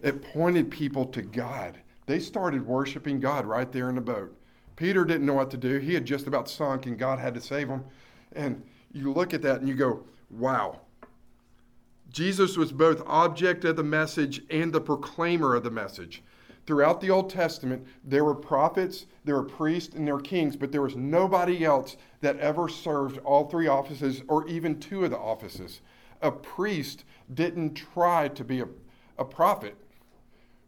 It 0.00 0.22
pointed 0.22 0.70
people 0.70 1.06
to 1.06 1.22
God. 1.22 1.78
They 2.06 2.20
started 2.20 2.66
worshiping 2.66 3.20
God 3.20 3.44
right 3.46 3.70
there 3.70 3.88
in 3.88 3.96
the 3.96 4.00
boat. 4.00 4.34
Peter 4.76 5.04
didn't 5.04 5.26
know 5.26 5.34
what 5.34 5.50
to 5.50 5.56
do. 5.56 5.78
He 5.78 5.94
had 5.94 6.04
just 6.04 6.26
about 6.26 6.48
sunk 6.48 6.86
and 6.86 6.98
God 6.98 7.18
had 7.18 7.34
to 7.34 7.40
save 7.40 7.68
him. 7.68 7.84
And 8.32 8.62
you 8.92 9.12
look 9.12 9.34
at 9.34 9.42
that 9.42 9.60
and 9.60 9.68
you 9.68 9.74
go, 9.74 10.04
wow. 10.30 10.80
Jesus 12.10 12.56
was 12.56 12.72
both 12.72 13.02
object 13.06 13.64
of 13.64 13.76
the 13.76 13.82
message 13.82 14.42
and 14.50 14.72
the 14.72 14.80
proclaimer 14.80 15.54
of 15.54 15.64
the 15.64 15.70
message. 15.70 16.22
Throughout 16.66 17.00
the 17.00 17.10
Old 17.10 17.30
Testament, 17.30 17.86
there 18.04 18.24
were 18.24 18.34
prophets, 18.34 19.06
there 19.24 19.36
were 19.36 19.44
priests, 19.44 19.94
and 19.94 20.06
there 20.06 20.14
were 20.14 20.20
kings, 20.20 20.56
but 20.56 20.72
there 20.72 20.82
was 20.82 20.96
nobody 20.96 21.64
else 21.64 21.96
that 22.20 22.38
ever 22.38 22.68
served 22.68 23.18
all 23.18 23.48
three 23.48 23.68
offices 23.68 24.22
or 24.28 24.46
even 24.48 24.80
two 24.80 25.04
of 25.04 25.10
the 25.10 25.18
offices. 25.18 25.80
A 26.22 26.30
priest 26.30 27.04
didn't 27.34 27.74
try 27.74 28.28
to 28.28 28.44
be 28.44 28.60
a, 28.60 28.68
a 29.18 29.24
prophet 29.24 29.76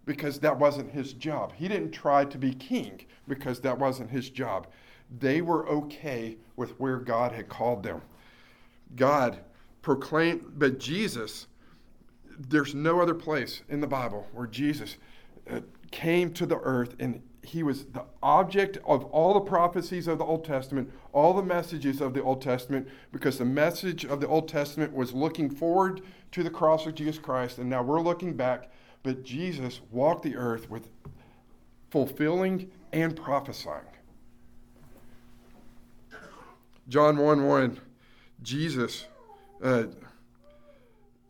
because 0.08 0.38
that 0.38 0.58
wasn't 0.58 0.90
his 0.90 1.12
job. 1.12 1.52
He 1.54 1.68
didn't 1.68 1.90
try 1.90 2.24
to 2.24 2.38
be 2.38 2.54
king 2.54 3.04
because 3.28 3.60
that 3.60 3.78
wasn't 3.78 4.08
his 4.10 4.30
job. 4.30 4.66
They 5.20 5.42
were 5.42 5.68
okay 5.68 6.38
with 6.56 6.70
where 6.80 6.96
God 6.96 7.32
had 7.32 7.50
called 7.50 7.82
them. 7.82 8.00
God 8.96 9.40
proclaimed, 9.82 10.54
but 10.56 10.80
Jesus, 10.80 11.46
there's 12.38 12.74
no 12.74 13.02
other 13.02 13.12
place 13.12 13.60
in 13.68 13.82
the 13.82 13.86
Bible 13.86 14.26
where 14.32 14.46
Jesus 14.46 14.96
uh, 15.50 15.60
came 15.90 16.32
to 16.32 16.46
the 16.46 16.58
earth 16.62 16.96
and 16.98 17.20
he 17.42 17.62
was 17.62 17.84
the 17.84 18.04
object 18.22 18.78
of 18.86 19.04
all 19.06 19.34
the 19.34 19.40
prophecies 19.40 20.08
of 20.08 20.16
the 20.16 20.24
Old 20.24 20.42
Testament, 20.42 20.90
all 21.12 21.34
the 21.34 21.42
messages 21.42 22.00
of 22.00 22.14
the 22.14 22.22
Old 22.22 22.40
Testament, 22.40 22.88
because 23.12 23.36
the 23.36 23.44
message 23.44 24.06
of 24.06 24.22
the 24.22 24.28
Old 24.28 24.48
Testament 24.48 24.94
was 24.94 25.12
looking 25.12 25.50
forward 25.50 26.00
to 26.32 26.42
the 26.42 26.50
cross 26.50 26.86
of 26.86 26.94
Jesus 26.94 27.18
Christ, 27.18 27.58
and 27.58 27.68
now 27.68 27.82
we're 27.82 28.00
looking 28.00 28.34
back. 28.34 28.70
But 29.08 29.24
Jesus 29.24 29.80
walked 29.90 30.22
the 30.22 30.36
earth 30.36 30.68
with 30.68 30.90
fulfilling 31.88 32.70
and 32.92 33.16
prophesying. 33.16 33.80
John 36.90 37.16
1 37.16 37.46
1 37.46 37.80
Jesus, 38.42 39.06
uh, 39.62 39.84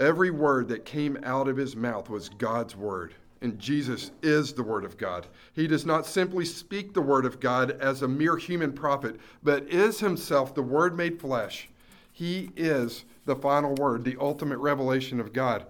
every 0.00 0.32
word 0.32 0.66
that 0.66 0.84
came 0.84 1.18
out 1.22 1.46
of 1.46 1.56
his 1.56 1.76
mouth 1.76 2.10
was 2.10 2.28
God's 2.28 2.74
word. 2.74 3.14
And 3.42 3.56
Jesus 3.60 4.10
is 4.24 4.52
the 4.52 4.64
Word 4.64 4.84
of 4.84 4.98
God. 4.98 5.28
He 5.52 5.68
does 5.68 5.86
not 5.86 6.04
simply 6.04 6.46
speak 6.46 6.92
the 6.92 7.00
Word 7.00 7.24
of 7.24 7.38
God 7.38 7.80
as 7.80 8.02
a 8.02 8.08
mere 8.08 8.36
human 8.36 8.72
prophet, 8.72 9.20
but 9.44 9.68
is 9.68 10.00
himself 10.00 10.52
the 10.52 10.62
Word 10.62 10.96
made 10.96 11.20
flesh. 11.20 11.68
He 12.10 12.50
is 12.56 13.04
the 13.24 13.36
final 13.36 13.76
word, 13.76 14.02
the 14.02 14.16
ultimate 14.18 14.58
revelation 14.58 15.20
of 15.20 15.32
God. 15.32 15.66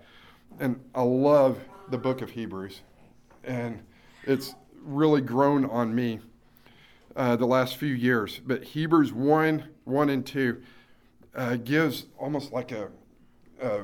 And 0.58 0.80
I 0.94 1.02
love 1.02 1.58
the 1.90 1.98
book 1.98 2.22
of 2.22 2.30
Hebrews. 2.30 2.82
And 3.44 3.82
it's 4.24 4.54
really 4.82 5.20
grown 5.20 5.64
on 5.64 5.94
me 5.94 6.20
uh, 7.16 7.36
the 7.36 7.46
last 7.46 7.76
few 7.76 7.94
years. 7.94 8.40
But 8.44 8.62
Hebrews 8.62 9.12
1 9.12 9.64
1 9.84 10.10
and 10.10 10.26
2 10.26 10.62
uh, 11.34 11.56
gives 11.56 12.06
almost 12.18 12.52
like 12.52 12.72
a, 12.72 12.88
uh, 13.62 13.80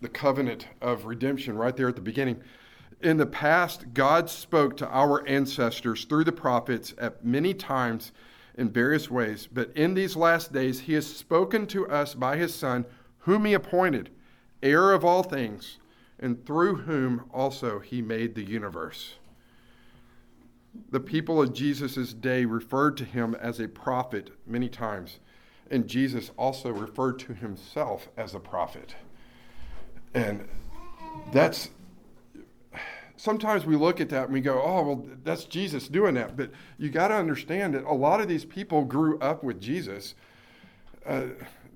the 0.00 0.08
covenant 0.08 0.68
of 0.80 1.04
redemption 1.04 1.56
right 1.56 1.76
there 1.76 1.88
at 1.88 1.96
the 1.96 2.02
beginning. 2.02 2.40
In 3.02 3.16
the 3.16 3.26
past, 3.26 3.92
God 3.94 4.28
spoke 4.28 4.76
to 4.76 4.88
our 4.88 5.26
ancestors 5.26 6.04
through 6.04 6.24
the 6.24 6.32
prophets 6.32 6.94
at 6.98 7.24
many 7.24 7.54
times 7.54 8.12
in 8.56 8.70
various 8.70 9.10
ways, 9.10 9.48
but 9.50 9.74
in 9.74 9.94
these 9.94 10.16
last 10.16 10.52
days, 10.52 10.80
He 10.80 10.92
has 10.94 11.06
spoken 11.06 11.66
to 11.68 11.88
us 11.88 12.14
by 12.14 12.36
His 12.36 12.54
Son, 12.54 12.84
whom 13.20 13.46
He 13.46 13.54
appointed, 13.54 14.10
heir 14.62 14.92
of 14.92 15.04
all 15.04 15.22
things, 15.22 15.78
and 16.20 16.46
through 16.46 16.76
whom 16.76 17.24
also 17.32 17.80
He 17.80 18.00
made 18.00 18.36
the 18.36 18.44
universe. 18.44 19.14
The 20.90 21.00
people 21.00 21.42
of 21.42 21.52
Jesus' 21.52 22.14
day 22.14 22.44
referred 22.44 22.96
to 22.98 23.04
Him 23.04 23.34
as 23.34 23.58
a 23.58 23.66
prophet 23.66 24.30
many 24.46 24.68
times. 24.68 25.18
And 25.70 25.86
Jesus 25.86 26.32
also 26.36 26.70
referred 26.70 27.20
to 27.20 27.32
himself 27.32 28.08
as 28.16 28.34
a 28.34 28.40
prophet. 28.40 28.96
And 30.12 30.48
that's 31.32 31.70
sometimes 33.16 33.64
we 33.64 33.76
look 33.76 34.00
at 34.00 34.08
that 34.08 34.24
and 34.24 34.32
we 34.32 34.40
go, 34.40 34.60
oh, 34.60 34.82
well, 34.82 35.06
that's 35.22 35.44
Jesus 35.44 35.86
doing 35.86 36.14
that. 36.14 36.36
But 36.36 36.50
you 36.76 36.90
got 36.90 37.08
to 37.08 37.14
understand 37.14 37.74
that 37.74 37.84
a 37.84 37.94
lot 37.94 38.20
of 38.20 38.26
these 38.26 38.44
people 38.44 38.84
grew 38.84 39.18
up 39.20 39.44
with 39.44 39.60
Jesus. 39.60 40.14
Uh, 41.06 41.26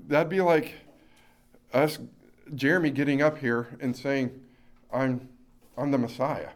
that'd 0.09 0.29
be 0.29 0.41
like 0.41 0.75
us, 1.73 1.99
Jeremy, 2.55 2.91
getting 2.91 3.23
up 3.23 3.39
here 3.39 3.77
and 3.81 3.97
saying, 3.97 4.41
I'm, 4.93 5.29
I'm 5.77 5.91
the 5.91 5.99
Messiah. 5.99 6.51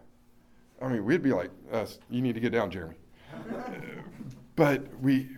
I 0.80 0.88
mean, 0.88 1.04
we'd 1.04 1.22
be 1.22 1.32
like, 1.32 1.50
you 2.10 2.22
need 2.22 2.34
to 2.34 2.40
get 2.40 2.52
down, 2.52 2.70
Jeremy. 2.70 2.96
but 4.56 4.86
we, 5.00 5.28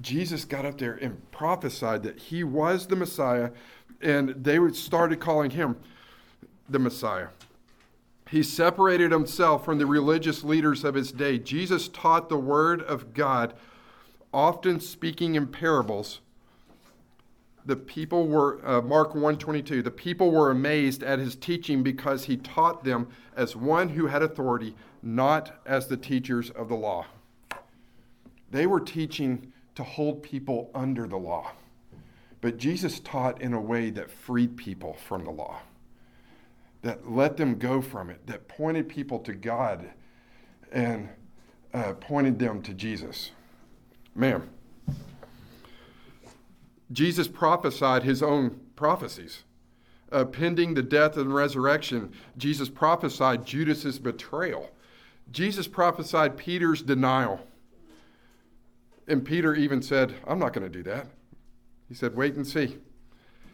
Jesus 0.00 0.44
got 0.44 0.64
up 0.64 0.78
there 0.78 0.94
and 0.94 1.30
prophesied 1.30 2.02
that 2.04 2.18
he 2.18 2.44
was 2.44 2.86
the 2.86 2.96
Messiah, 2.96 3.50
and 4.00 4.30
they 4.30 4.58
started 4.72 5.20
calling 5.20 5.50
him 5.50 5.76
the 6.68 6.78
Messiah. 6.78 7.28
He 8.28 8.42
separated 8.42 9.12
himself 9.12 9.64
from 9.64 9.78
the 9.78 9.86
religious 9.86 10.42
leaders 10.42 10.84
of 10.84 10.94
his 10.94 11.12
day. 11.12 11.38
Jesus 11.38 11.88
taught 11.88 12.28
the 12.28 12.36
word 12.36 12.82
of 12.82 13.14
God, 13.14 13.54
often 14.32 14.80
speaking 14.80 15.36
in 15.36 15.46
parables. 15.46 16.20
The 17.66 17.76
people 17.76 18.28
were 18.28 18.64
uh, 18.64 18.80
Mark 18.80 19.08
122. 19.08 19.82
The 19.82 19.90
people 19.90 20.30
were 20.30 20.52
amazed 20.52 21.02
at 21.02 21.18
his 21.18 21.34
teaching 21.34 21.82
because 21.82 22.24
he 22.24 22.36
taught 22.36 22.84
them 22.84 23.08
as 23.36 23.56
one 23.56 23.90
who 23.90 24.06
had 24.06 24.22
authority, 24.22 24.76
not 25.02 25.60
as 25.66 25.88
the 25.88 25.96
teachers 25.96 26.50
of 26.50 26.68
the 26.68 26.76
law. 26.76 27.06
They 28.52 28.66
were 28.66 28.80
teaching 28.80 29.52
to 29.74 29.82
hold 29.82 30.22
people 30.22 30.70
under 30.74 31.08
the 31.08 31.16
law. 31.16 31.52
But 32.40 32.58
Jesus 32.58 33.00
taught 33.00 33.42
in 33.42 33.52
a 33.52 33.60
way 33.60 33.90
that 33.90 34.12
freed 34.12 34.56
people 34.56 34.94
from 34.94 35.24
the 35.24 35.32
law, 35.32 35.60
that 36.82 37.10
let 37.10 37.36
them 37.36 37.58
go 37.58 37.82
from 37.82 38.10
it, 38.10 38.26
that 38.28 38.46
pointed 38.46 38.88
people 38.88 39.18
to 39.20 39.32
God 39.32 39.90
and 40.70 41.08
uh, 41.74 41.94
pointed 41.94 42.38
them 42.38 42.62
to 42.62 42.72
Jesus. 42.72 43.32
Ma'am. 44.14 44.48
Jesus 46.92 47.28
prophesied 47.28 48.02
his 48.02 48.22
own 48.22 48.60
prophecies. 48.76 49.44
Uh, 50.12 50.24
pending 50.24 50.74
the 50.74 50.82
death 50.82 51.16
and 51.16 51.34
resurrection, 51.34 52.12
Jesus 52.36 52.68
prophesied 52.68 53.44
Judas's 53.44 53.98
betrayal. 53.98 54.70
Jesus 55.32 55.66
prophesied 55.66 56.36
Peter's 56.36 56.82
denial. 56.82 57.40
And 59.08 59.24
Peter 59.24 59.54
even 59.54 59.82
said, 59.82 60.14
I'm 60.26 60.38
not 60.38 60.52
going 60.52 60.70
to 60.70 60.72
do 60.72 60.84
that. 60.84 61.08
He 61.88 61.94
said, 61.94 62.14
Wait 62.14 62.34
and 62.34 62.46
see. 62.46 62.76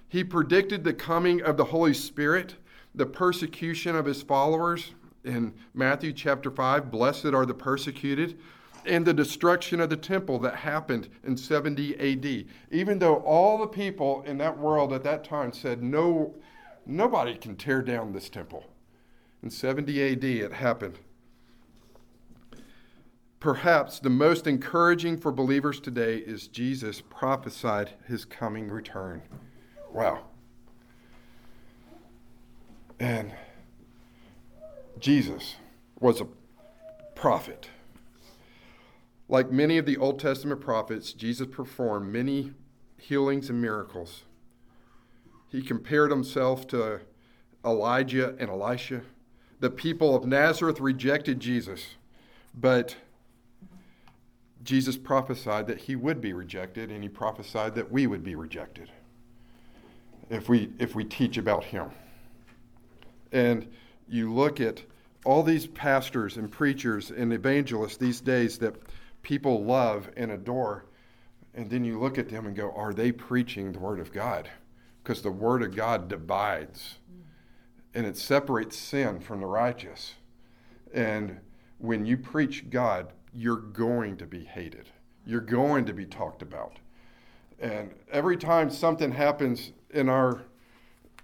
He 0.08 0.24
predicted 0.24 0.84
the 0.84 0.92
coming 0.92 1.40
of 1.40 1.56
the 1.56 1.64
Holy 1.64 1.94
Spirit, 1.94 2.56
the 2.94 3.06
persecution 3.06 3.96
of 3.96 4.04
his 4.04 4.22
followers 4.22 4.92
in 5.24 5.54
Matthew 5.72 6.12
chapter 6.12 6.50
5. 6.50 6.90
Blessed 6.90 7.26
are 7.26 7.46
the 7.46 7.54
persecuted 7.54 8.38
and 8.86 9.06
the 9.06 9.14
destruction 9.14 9.80
of 9.80 9.90
the 9.90 9.96
temple 9.96 10.38
that 10.40 10.56
happened 10.56 11.08
in 11.24 11.36
70 11.36 11.96
AD. 11.98 12.46
Even 12.70 12.98
though 12.98 13.16
all 13.16 13.58
the 13.58 13.66
people 13.66 14.22
in 14.26 14.38
that 14.38 14.58
world 14.58 14.92
at 14.92 15.04
that 15.04 15.24
time 15.24 15.52
said, 15.52 15.82
no, 15.82 16.34
nobody 16.86 17.36
can 17.36 17.56
tear 17.56 17.82
down 17.82 18.12
this 18.12 18.28
temple. 18.28 18.64
In 19.42 19.50
70 19.50 20.12
AD, 20.12 20.24
it 20.24 20.52
happened. 20.52 20.98
Perhaps 23.40 23.98
the 23.98 24.10
most 24.10 24.46
encouraging 24.46 25.18
for 25.18 25.32
believers 25.32 25.80
today 25.80 26.18
is 26.18 26.46
Jesus 26.46 27.00
prophesied 27.00 27.90
his 28.06 28.24
coming 28.24 28.68
return. 28.68 29.22
Wow. 29.92 30.20
And 33.00 33.32
Jesus 35.00 35.56
was 35.98 36.20
a 36.20 36.28
prophet. 37.16 37.68
Like 39.32 39.50
many 39.50 39.78
of 39.78 39.86
the 39.86 39.96
Old 39.96 40.20
Testament 40.20 40.60
prophets, 40.60 41.14
Jesus 41.14 41.46
performed 41.50 42.12
many 42.12 42.52
healings 42.98 43.48
and 43.48 43.62
miracles. 43.62 44.24
He 45.48 45.62
compared 45.62 46.10
himself 46.10 46.66
to 46.66 47.00
Elijah 47.64 48.36
and 48.38 48.50
Elisha. 48.50 49.00
The 49.58 49.70
people 49.70 50.14
of 50.14 50.26
Nazareth 50.26 50.80
rejected 50.80 51.40
Jesus, 51.40 51.94
but 52.54 52.94
Jesus 54.62 54.98
prophesied 54.98 55.66
that 55.66 55.78
he 55.78 55.96
would 55.96 56.20
be 56.20 56.34
rejected, 56.34 56.90
and 56.90 57.02
he 57.02 57.08
prophesied 57.08 57.74
that 57.76 57.90
we 57.90 58.06
would 58.06 58.22
be 58.22 58.34
rejected 58.34 58.90
if 60.28 60.50
we, 60.50 60.72
if 60.78 60.94
we 60.94 61.04
teach 61.04 61.38
about 61.38 61.64
him. 61.64 61.90
And 63.32 63.66
you 64.10 64.30
look 64.30 64.60
at 64.60 64.82
all 65.24 65.42
these 65.42 65.66
pastors 65.66 66.36
and 66.36 66.50
preachers 66.50 67.10
and 67.10 67.32
evangelists 67.32 67.96
these 67.96 68.20
days 68.20 68.58
that 68.58 68.76
people 69.22 69.64
love 69.64 70.10
and 70.16 70.30
adore. 70.30 70.86
And 71.54 71.70
then 71.70 71.84
you 71.84 71.98
look 71.98 72.18
at 72.18 72.28
them 72.28 72.46
and 72.46 72.56
go, 72.56 72.72
are 72.72 72.92
they 72.94 73.12
preaching 73.12 73.72
the 73.72 73.78
Word 73.78 74.00
of 74.00 74.12
God? 74.12 74.48
Because 75.02 75.22
the 75.22 75.30
Word 75.30 75.62
of 75.62 75.74
God 75.74 76.08
divides 76.08 76.98
and 77.94 78.06
it 78.06 78.16
separates 78.16 78.76
sin 78.76 79.20
from 79.20 79.40
the 79.40 79.46
righteous. 79.46 80.14
And 80.94 81.40
when 81.78 82.06
you 82.06 82.16
preach 82.16 82.70
God, 82.70 83.12
you're 83.34 83.56
going 83.56 84.16
to 84.18 84.26
be 84.26 84.44
hated, 84.44 84.88
you're 85.26 85.40
going 85.40 85.84
to 85.86 85.92
be 85.92 86.06
talked 86.06 86.42
about. 86.42 86.78
And 87.58 87.90
every 88.10 88.36
time 88.36 88.70
something 88.70 89.12
happens 89.12 89.72
in 89.90 90.08
our 90.08 90.42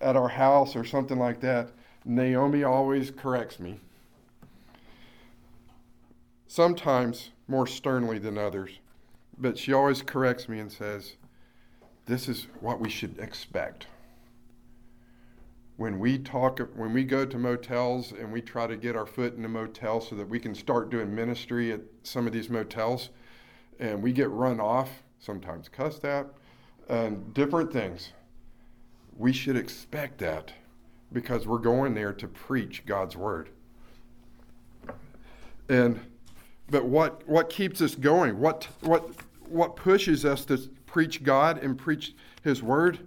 at 0.00 0.14
our 0.14 0.28
house 0.28 0.76
or 0.76 0.84
something 0.84 1.18
like 1.18 1.40
that, 1.40 1.70
Naomi 2.04 2.62
always 2.62 3.10
corrects 3.10 3.58
me. 3.58 3.80
Sometimes 6.46 7.30
more 7.48 7.66
sternly 7.66 8.18
than 8.18 8.38
others. 8.38 8.78
But 9.38 9.58
she 9.58 9.72
always 9.72 10.02
corrects 10.02 10.48
me 10.48 10.60
and 10.60 10.70
says, 10.70 11.16
This 12.06 12.28
is 12.28 12.46
what 12.60 12.80
we 12.80 12.90
should 12.90 13.18
expect. 13.18 13.86
When 15.76 15.98
we 15.98 16.18
talk, 16.18 16.60
when 16.74 16.92
we 16.92 17.04
go 17.04 17.24
to 17.24 17.38
motels 17.38 18.12
and 18.12 18.32
we 18.32 18.42
try 18.42 18.66
to 18.66 18.76
get 18.76 18.96
our 18.96 19.06
foot 19.06 19.36
in 19.36 19.44
a 19.44 19.48
motel 19.48 20.00
so 20.00 20.16
that 20.16 20.28
we 20.28 20.40
can 20.40 20.54
start 20.54 20.90
doing 20.90 21.14
ministry 21.14 21.72
at 21.72 21.80
some 22.02 22.26
of 22.26 22.32
these 22.32 22.50
motels, 22.50 23.10
and 23.78 24.02
we 24.02 24.12
get 24.12 24.28
run 24.30 24.60
off, 24.60 24.90
sometimes 25.20 25.68
cussed 25.68 26.04
at, 26.04 26.26
and 26.88 27.32
different 27.32 27.72
things, 27.72 28.12
we 29.16 29.32
should 29.32 29.56
expect 29.56 30.18
that 30.18 30.52
because 31.12 31.46
we're 31.46 31.58
going 31.58 31.94
there 31.94 32.12
to 32.12 32.26
preach 32.26 32.84
God's 32.84 33.16
word. 33.16 33.50
And 35.68 36.00
but 36.70 36.84
what, 36.84 37.26
what 37.28 37.48
keeps 37.48 37.80
us 37.80 37.94
going? 37.94 38.38
What, 38.38 38.68
what, 38.80 39.10
what 39.48 39.76
pushes 39.76 40.24
us 40.24 40.44
to 40.46 40.58
preach 40.86 41.22
God 41.22 41.62
and 41.62 41.78
preach 41.78 42.14
His 42.42 42.62
Word? 42.62 42.98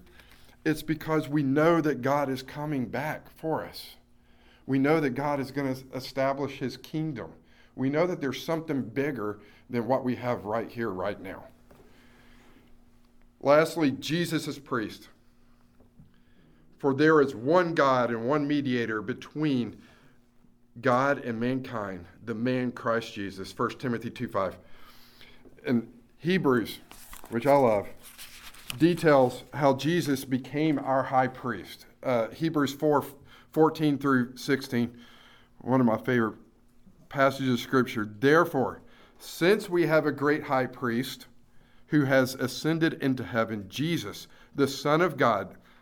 It's 0.66 0.84
because 0.84 1.28
we 1.28 1.44
know 1.44 1.82
that 1.82 2.02
God 2.02 2.30
is 2.30 2.44
coming 2.44 2.86
back 2.86 3.30
for 3.38 3.64
us. 3.64 3.96
We 4.66 4.80
know 4.80 5.00
that 5.00 5.12
God 5.12 5.40
is 5.40 5.52
going 5.52 5.74
to 5.74 5.84
establish 5.96 6.60
His 6.60 6.78
kingdom. 6.78 7.32
We 7.76 7.90
know 7.90 8.06
that 8.08 8.22
there's 8.22 8.44
something 8.44 8.82
bigger 8.82 9.40
than 9.70 9.88
what 9.88 10.04
we 10.04 10.16
have 10.16 10.46
right 10.46 10.70
here, 10.70 10.90
right 10.90 11.20
now. 11.22 11.44
Lastly, 13.40 13.92
Jesus 13.92 14.48
is 14.48 14.60
priest. 14.60 15.08
For 16.78 16.94
there 16.94 17.22
is 17.22 17.36
one 17.36 17.74
God 17.74 18.10
and 18.10 18.28
one 18.28 18.48
mediator 18.48 19.02
between 19.02 19.78
God 20.80 21.20
and 21.20 21.40
mankind, 21.40 22.06
the 22.26 22.36
man 22.36 22.72
Christ 22.72 23.14
Jesus. 23.14 23.58
1 23.58 23.78
Timothy 23.80 24.10
2 24.10 24.28
5. 24.28 24.58
And 25.66 25.92
Hebrews, 26.18 26.80
which 27.30 27.48
I 27.48 27.56
love, 27.56 27.88
details 28.78 29.44
how 29.54 29.76
Jesus 29.76 30.26
became 30.26 30.80
our 30.80 31.04
high 31.04 31.28
priest. 31.28 31.86
Uh, 32.04 32.30
Hebrews 32.30 32.74
4 32.74 33.06
14 33.52 33.98
through 33.98 34.38
16, 34.38 34.98
one 35.60 35.82
of 35.82 35.86
my 35.86 35.98
favorite 35.98 36.36
passages 37.10 37.56
of 37.56 37.60
Scripture. 37.60 38.10
Therefore, 38.20 38.82
since 39.20 39.70
we 39.70 39.86
have 39.88 40.06
a 40.06 40.12
great 40.12 40.44
high 40.44 40.66
priest 40.66 41.28
who 41.88 42.06
has 42.06 42.36
ascended 42.36 42.94
into 43.04 43.24
heaven, 43.24 43.66
Jesus, 43.68 44.28
the 44.56 44.68
Son 44.68 45.02
of 45.02 45.18
God, 45.18 45.58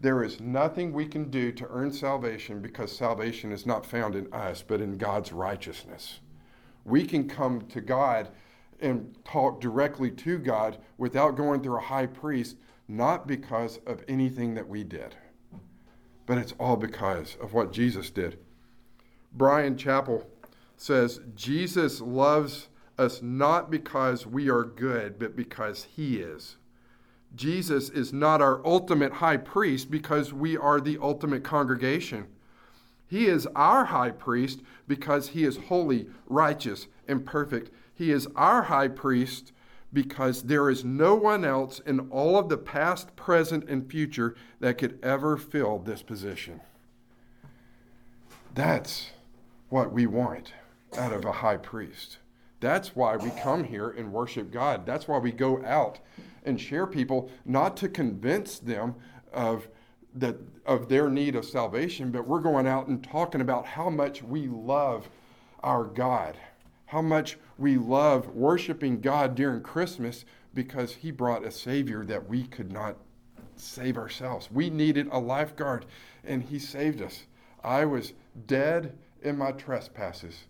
There 0.00 0.24
is 0.24 0.40
nothing 0.40 0.92
we 0.92 1.06
can 1.06 1.30
do 1.30 1.52
to 1.52 1.68
earn 1.68 1.92
salvation 1.92 2.60
because 2.60 2.96
salvation 2.96 3.52
is 3.52 3.66
not 3.66 3.84
found 3.84 4.14
in 4.14 4.32
us, 4.32 4.64
but 4.66 4.80
in 4.80 4.96
God's 4.96 5.30
righteousness. 5.30 6.20
We 6.84 7.04
can 7.04 7.28
come 7.28 7.62
to 7.68 7.82
God 7.82 8.30
and 8.80 9.14
talk 9.24 9.60
directly 9.60 10.10
to 10.10 10.38
God 10.38 10.78
without 10.96 11.36
going 11.36 11.62
through 11.62 11.76
a 11.76 11.82
high 11.82 12.06
priest, 12.06 12.56
not 12.88 13.26
because 13.26 13.78
of 13.86 14.02
anything 14.08 14.54
that 14.54 14.68
we 14.68 14.84
did, 14.84 15.14
but 16.24 16.38
it's 16.38 16.54
all 16.58 16.76
because 16.76 17.36
of 17.40 17.52
what 17.52 17.72
Jesus 17.72 18.08
did. 18.08 18.38
Bryan 19.34 19.76
Chapell 19.76 20.24
says, 20.78 21.20
Jesus 21.34 22.00
loves 22.00 22.68
us 22.98 23.20
not 23.20 23.70
because 23.70 24.26
we 24.26 24.48
are 24.48 24.64
good, 24.64 25.18
but 25.18 25.36
because 25.36 25.84
he 25.84 26.16
is. 26.16 26.56
Jesus 27.34 27.88
is 27.90 28.12
not 28.12 28.42
our 28.42 28.64
ultimate 28.66 29.12
high 29.12 29.36
priest 29.36 29.90
because 29.90 30.32
we 30.32 30.56
are 30.56 30.80
the 30.80 30.98
ultimate 31.00 31.44
congregation. 31.44 32.26
He 33.06 33.26
is 33.26 33.46
our 33.56 33.86
high 33.86 34.10
priest 34.10 34.60
because 34.86 35.28
he 35.28 35.44
is 35.44 35.56
holy, 35.56 36.08
righteous, 36.26 36.86
and 37.08 37.24
perfect. 37.24 37.70
He 37.94 38.10
is 38.10 38.28
our 38.36 38.62
high 38.62 38.88
priest 38.88 39.52
because 39.92 40.44
there 40.44 40.70
is 40.70 40.84
no 40.84 41.14
one 41.14 41.44
else 41.44 41.80
in 41.80 42.00
all 42.10 42.38
of 42.38 42.48
the 42.48 42.56
past, 42.56 43.14
present, 43.16 43.68
and 43.68 43.90
future 43.90 44.36
that 44.60 44.78
could 44.78 44.98
ever 45.02 45.36
fill 45.36 45.78
this 45.78 46.02
position. 46.02 46.60
That's 48.54 49.10
what 49.68 49.92
we 49.92 50.06
want 50.06 50.52
out 50.96 51.12
of 51.12 51.24
a 51.24 51.32
high 51.32 51.56
priest. 51.56 52.18
That's 52.60 52.94
why 52.94 53.16
we 53.16 53.30
come 53.30 53.64
here 53.64 53.90
and 53.90 54.12
worship 54.12 54.52
God. 54.52 54.84
That's 54.86 55.08
why 55.08 55.18
we 55.18 55.32
go 55.32 55.64
out 55.64 55.98
and 56.44 56.60
share 56.60 56.86
people, 56.86 57.30
not 57.44 57.76
to 57.78 57.88
convince 57.88 58.58
them 58.58 58.94
of 59.32 59.68
that 60.14 60.36
of 60.66 60.88
their 60.88 61.08
need 61.08 61.36
of 61.36 61.44
salvation, 61.44 62.10
but 62.10 62.26
we're 62.26 62.40
going 62.40 62.66
out 62.66 62.88
and 62.88 63.02
talking 63.02 63.40
about 63.40 63.66
how 63.66 63.88
much 63.88 64.22
we 64.22 64.48
love 64.48 65.08
our 65.62 65.84
God, 65.84 66.36
how 66.86 67.02
much 67.02 67.38
we 67.58 67.76
love 67.76 68.28
worshiping 68.28 69.00
God 69.00 69.34
during 69.34 69.62
Christmas 69.62 70.24
because 70.54 70.92
He 70.94 71.10
brought 71.10 71.44
a 71.44 71.50
Savior 71.50 72.04
that 72.04 72.28
we 72.28 72.44
could 72.44 72.72
not 72.72 72.96
save 73.56 73.96
ourselves. 73.96 74.50
We 74.50 74.70
needed 74.70 75.08
a 75.12 75.18
lifeguard, 75.18 75.86
and 76.24 76.42
He 76.42 76.58
saved 76.58 77.02
us. 77.02 77.26
I 77.62 77.84
was 77.84 78.14
dead 78.46 78.96
in 79.22 79.36
my 79.36 79.52
trespasses, 79.52 80.46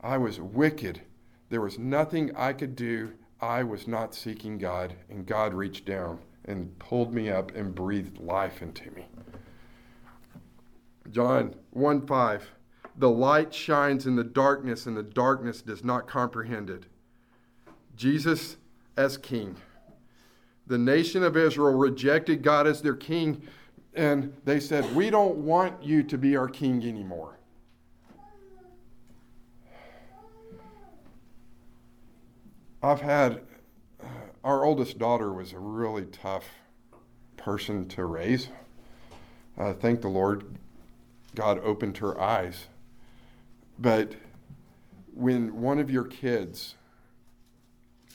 I 0.00 0.18
was 0.18 0.40
wicked. 0.40 1.02
There 1.50 1.60
was 1.60 1.78
nothing 1.78 2.34
I 2.34 2.52
could 2.52 2.74
do 2.74 3.12
I 3.44 3.62
was 3.62 3.86
not 3.86 4.14
seeking 4.14 4.56
God, 4.56 4.94
and 5.10 5.26
God 5.26 5.52
reached 5.52 5.84
down 5.84 6.18
and 6.46 6.78
pulled 6.78 7.12
me 7.12 7.28
up 7.28 7.54
and 7.54 7.74
breathed 7.74 8.18
life 8.18 8.62
into 8.62 8.90
me. 8.92 9.06
John 11.10 11.54
1 11.72 12.06
5. 12.06 12.50
The 12.96 13.10
light 13.10 13.52
shines 13.52 14.06
in 14.06 14.16
the 14.16 14.24
darkness, 14.24 14.86
and 14.86 14.96
the 14.96 15.02
darkness 15.02 15.60
does 15.60 15.84
not 15.84 16.08
comprehend 16.08 16.70
it. 16.70 16.84
Jesus 17.96 18.56
as 18.96 19.18
king. 19.18 19.56
The 20.66 20.78
nation 20.78 21.22
of 21.22 21.36
Israel 21.36 21.74
rejected 21.74 22.42
God 22.42 22.66
as 22.66 22.80
their 22.80 22.96
king, 22.96 23.42
and 23.92 24.32
they 24.46 24.58
said, 24.58 24.96
We 24.96 25.10
don't 25.10 25.36
want 25.36 25.82
you 25.82 26.02
to 26.04 26.16
be 26.16 26.34
our 26.34 26.48
king 26.48 26.82
anymore. 26.88 27.36
I've 32.84 33.00
had, 33.00 33.40
uh, 34.02 34.06
our 34.44 34.62
oldest 34.62 34.98
daughter 34.98 35.32
was 35.32 35.54
a 35.54 35.58
really 35.58 36.04
tough 36.04 36.44
person 37.38 37.88
to 37.88 38.04
raise. 38.04 38.48
I 39.56 39.72
thank 39.72 40.02
the 40.02 40.08
Lord, 40.08 40.44
God 41.34 41.58
opened 41.64 41.96
her 41.96 42.20
eyes. 42.20 42.66
But 43.78 44.16
when 45.14 45.62
one 45.62 45.78
of 45.78 45.90
your 45.90 46.04
kids 46.04 46.74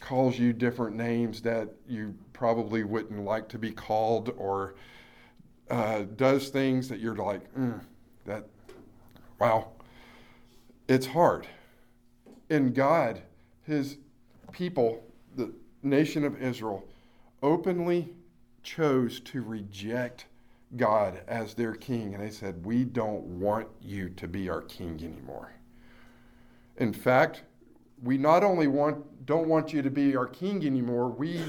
calls 0.02 0.38
you 0.38 0.54
different 0.54 0.96
names 0.96 1.42
that 1.42 1.70
you 1.88 2.14
probably 2.32 2.84
wouldn't 2.84 3.26
like 3.26 3.50
to 3.50 3.58
be 3.58 3.72
called 3.72 4.36
or 4.38 4.76
uh, 5.72 6.04
does 6.16 6.50
things 6.50 6.88
that 6.90 7.00
you're 7.00 7.16
like, 7.16 7.52
mm, 7.56 7.82
that, 8.26 8.46
wow, 9.40 9.70
it's 10.88 11.08
hard. 11.08 11.48
And 12.52 12.76
God, 12.76 13.24
His 13.64 13.98
people, 14.52 15.04
the 15.36 15.52
nation 15.84 16.24
of 16.26 16.42
Israel, 16.42 16.84
openly 17.42 18.10
chose 18.64 19.20
to 19.22 19.42
reject 19.42 20.26
God 20.78 21.22
as 21.28 21.54
their 21.54 21.74
king. 21.74 22.14
And 22.14 22.24
they 22.24 22.30
said, 22.30 22.66
We 22.66 22.84
don't 22.84 23.24
want 23.40 23.68
you 23.82 24.10
to 24.10 24.28
be 24.28 24.50
our 24.50 24.62
king 24.62 25.00
anymore. 25.04 25.54
In 26.78 26.94
fact, 26.94 27.44
we 28.04 28.18
not 28.18 28.44
only 28.44 28.68
want, 28.68 29.26
don't 29.26 29.48
want 29.48 29.74
you 29.74 29.82
to 29.82 29.90
be 29.90 30.16
our 30.16 30.28
king 30.28 30.66
anymore, 30.66 31.10
we 31.10 31.42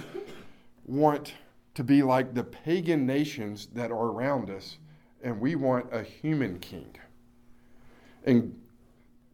want 0.86 1.34
to 1.74 1.84
be 1.84 2.02
like 2.02 2.34
the 2.34 2.42
pagan 2.42 3.06
nations 3.06 3.68
that 3.74 3.90
are 3.90 4.06
around 4.06 4.50
us, 4.50 4.78
and 5.22 5.40
we 5.40 5.54
want 5.54 5.86
a 5.92 6.02
human 6.02 6.58
king. 6.58 6.96
And 8.24 8.59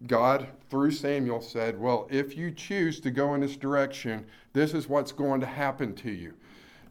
God, 0.06 0.46
through 0.68 0.90
Samuel, 0.90 1.40
said, 1.40 1.80
Well, 1.80 2.06
if 2.10 2.36
you 2.36 2.50
choose 2.50 3.00
to 3.00 3.10
go 3.10 3.34
in 3.34 3.40
this 3.40 3.56
direction, 3.56 4.26
this 4.52 4.74
is 4.74 4.88
what's 4.88 5.12
going 5.12 5.40
to 5.40 5.46
happen 5.46 5.94
to 5.96 6.10
you. 6.10 6.34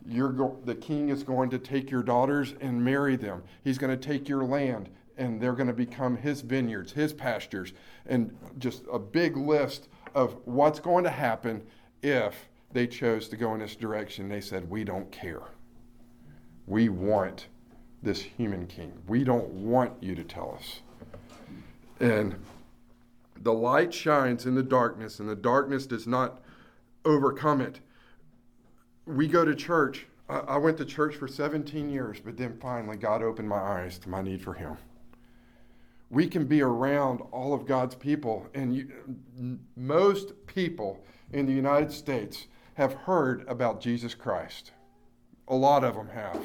Go- 0.08 0.60
the 0.66 0.76
king 0.76 1.10
is 1.10 1.24
going 1.24 1.50
to 1.52 1.60
take 1.60 1.92
your 1.92 2.04
daughters 2.04 2.56
and 2.62 2.84
marry 2.84 3.16
them. 3.16 3.44
He's 3.64 3.78
going 3.78 3.98
to 3.98 4.08
take 4.08 4.28
your 4.28 4.44
land, 4.44 4.90
and 5.18 5.40
they're 5.40 5.54
going 5.54 5.68
to 5.68 5.74
become 5.74 6.18
his 6.18 6.42
vineyards, 6.42 6.92
his 6.92 7.14
pastures, 7.14 7.74
and 8.08 8.36
just 8.58 8.84
a 8.92 9.00
big 9.00 9.38
list 9.38 9.88
of 10.16 10.38
what's 10.46 10.80
going 10.80 11.04
to 11.04 11.10
happen 11.12 11.62
if 12.02 12.48
they 12.72 12.88
chose 12.88 13.28
to 13.30 13.38
go 13.38 13.54
in 13.54 13.60
this 13.60 13.76
direction. 13.76 14.30
They 14.30 14.42
said, 14.42 14.70
We 14.70 14.84
don't 14.84 15.12
care. 15.12 15.44
We 16.68 16.90
want 16.90 17.48
this 18.02 18.22
human 18.22 18.66
king. 18.66 18.94
We 19.08 19.24
don't 19.24 19.48
want 19.50 19.92
you 20.02 20.16
to 20.16 20.24
tell 20.24 20.58
us. 20.58 20.80
And 22.00 22.36
the 23.40 23.54
light 23.54 23.94
shines 23.94 24.46
in 24.46 24.56
the 24.56 24.64
darkness, 24.64 25.20
and 25.20 25.30
the 25.30 25.36
darkness 25.36 25.86
does 25.86 26.08
not 26.08 26.42
overcome 27.04 27.62
it. 27.62 27.80
We 29.06 29.28
go 29.28 29.46
to 29.46 29.56
church. 29.56 30.08
I 30.28 30.58
went 30.58 30.78
to 30.78 30.86
church 30.86 31.16
for 31.16 31.28
17 31.28 31.90
years, 31.90 32.20
but 32.20 32.38
then 32.38 32.58
finally 32.60 32.98
God 32.98 33.22
opened 33.22 33.48
my 33.48 33.60
eyes 33.60 34.00
to 34.00 34.10
my 34.10 34.24
need 34.24 34.42
for 34.42 34.54
Him 34.54 34.78
we 36.10 36.28
can 36.28 36.46
be 36.46 36.62
around 36.62 37.22
all 37.32 37.54
of 37.54 37.66
God's 37.66 37.96
people. 37.96 38.48
And 38.54 38.76
you, 38.76 38.88
most 39.76 40.34
people 40.46 41.04
in 41.34 41.46
the 41.46 41.54
United 41.54 41.92
States 41.92 42.48
have 42.76 42.94
heard 42.94 43.46
about 43.48 43.82
Jesus 43.82 44.14
Christ. 44.14 44.72
A 45.48 45.56
lot 45.56 45.84
of 45.84 45.96
them 45.96 46.10
have. 46.10 46.42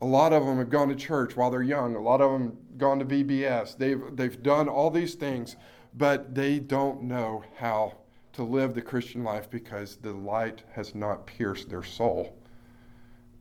A 0.00 0.06
lot 0.06 0.32
of 0.32 0.46
them 0.46 0.58
have 0.58 0.70
gone 0.70 0.88
to 0.88 0.94
church 0.94 1.36
while 1.36 1.50
they're 1.50 1.62
young. 1.62 1.96
A 1.96 2.00
lot 2.00 2.20
of 2.20 2.30
them 2.30 2.56
gone 2.76 2.98
to 3.00 3.04
VBS. 3.04 3.76
They've, 3.76 4.00
they've 4.12 4.42
done 4.42 4.68
all 4.68 4.90
these 4.90 5.14
things, 5.14 5.56
but 5.94 6.34
they 6.34 6.60
don't 6.60 7.02
know 7.02 7.44
how 7.56 7.94
to 8.34 8.44
live 8.44 8.74
the 8.74 8.82
Christian 8.82 9.24
life 9.24 9.50
because 9.50 9.96
the 9.96 10.12
light 10.12 10.62
has 10.72 10.94
not 10.94 11.26
pierced 11.26 11.68
their 11.68 11.82
soul. 11.82 12.38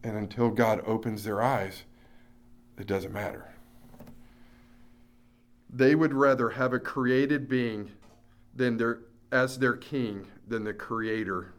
And 0.03 0.17
until 0.17 0.49
God 0.49 0.81
opens 0.87 1.23
their 1.23 1.41
eyes, 1.41 1.83
it 2.79 2.87
doesn't 2.87 3.13
matter. 3.13 3.45
They 5.69 5.93
would 5.93 6.13
rather 6.13 6.49
have 6.49 6.73
a 6.73 6.79
created 6.79 7.47
being 7.47 7.91
than 8.55 8.77
their, 8.77 9.01
as 9.31 9.59
their 9.59 9.75
king 9.75 10.25
than 10.47 10.63
the 10.63 10.73
creator. 10.73 11.53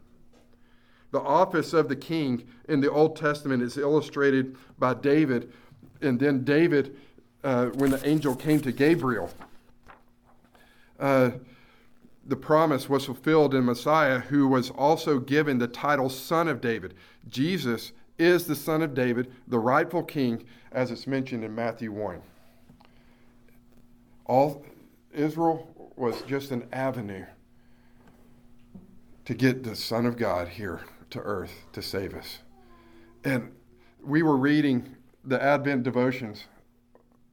The 1.11 1.19
office 1.19 1.73
of 1.73 1.89
the 1.89 1.95
king 1.95 2.47
in 2.67 2.81
the 2.81 2.91
Old 2.91 3.15
Testament 3.15 3.63
is 3.63 3.77
illustrated 3.77 4.55
by 4.77 4.93
David. 4.93 5.51
And 6.01 6.19
then 6.19 6.43
David, 6.43 6.97
uh, 7.43 7.67
when 7.67 7.91
the 7.91 8.07
angel 8.07 8.35
came 8.35 8.59
to 8.61 8.71
Gabriel, 8.71 9.29
uh, 10.99 11.31
the 12.25 12.35
promise 12.35 12.87
was 12.87 13.05
fulfilled 13.05 13.55
in 13.55 13.65
Messiah, 13.65 14.19
who 14.19 14.47
was 14.47 14.69
also 14.69 15.19
given 15.19 15.57
the 15.57 15.67
title 15.67 16.09
Son 16.09 16.47
of 16.47 16.61
David. 16.61 16.93
Jesus 17.27 17.91
is 18.19 18.45
the 18.45 18.55
Son 18.55 18.81
of 18.81 18.93
David, 18.93 19.31
the 19.47 19.57
rightful 19.57 20.03
king, 20.03 20.45
as 20.71 20.91
it's 20.91 21.07
mentioned 21.07 21.43
in 21.43 21.55
Matthew 21.55 21.91
1 21.91 22.21
all 24.29 24.63
Israel 25.11 25.91
was 25.97 26.21
just 26.21 26.51
an 26.51 26.67
avenue 26.71 27.25
to 29.25 29.33
get 29.33 29.63
the 29.63 29.75
Son 29.75 30.05
of 30.05 30.15
God 30.17 30.47
here 30.47 30.81
to 31.11 31.19
earth 31.19 31.65
to 31.73 31.81
save 31.81 32.13
us. 32.13 32.39
And 33.23 33.51
we 34.03 34.23
were 34.23 34.37
reading 34.37 34.95
the 35.23 35.41
Advent 35.41 35.83
devotions, 35.83 36.45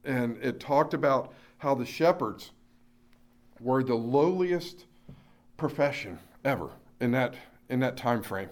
and 0.03 0.37
it 0.43 0.59
talked 0.59 0.93
about 0.93 1.33
how 1.59 1.75
the 1.75 1.85
shepherds 1.85 2.51
were 3.59 3.83
the 3.83 3.95
lowliest 3.95 4.85
profession 5.55 6.19
ever 6.45 6.69
in 6.99 7.11
that 7.11 7.35
in 7.69 7.79
that 7.79 7.97
time 7.97 8.21
frame. 8.21 8.49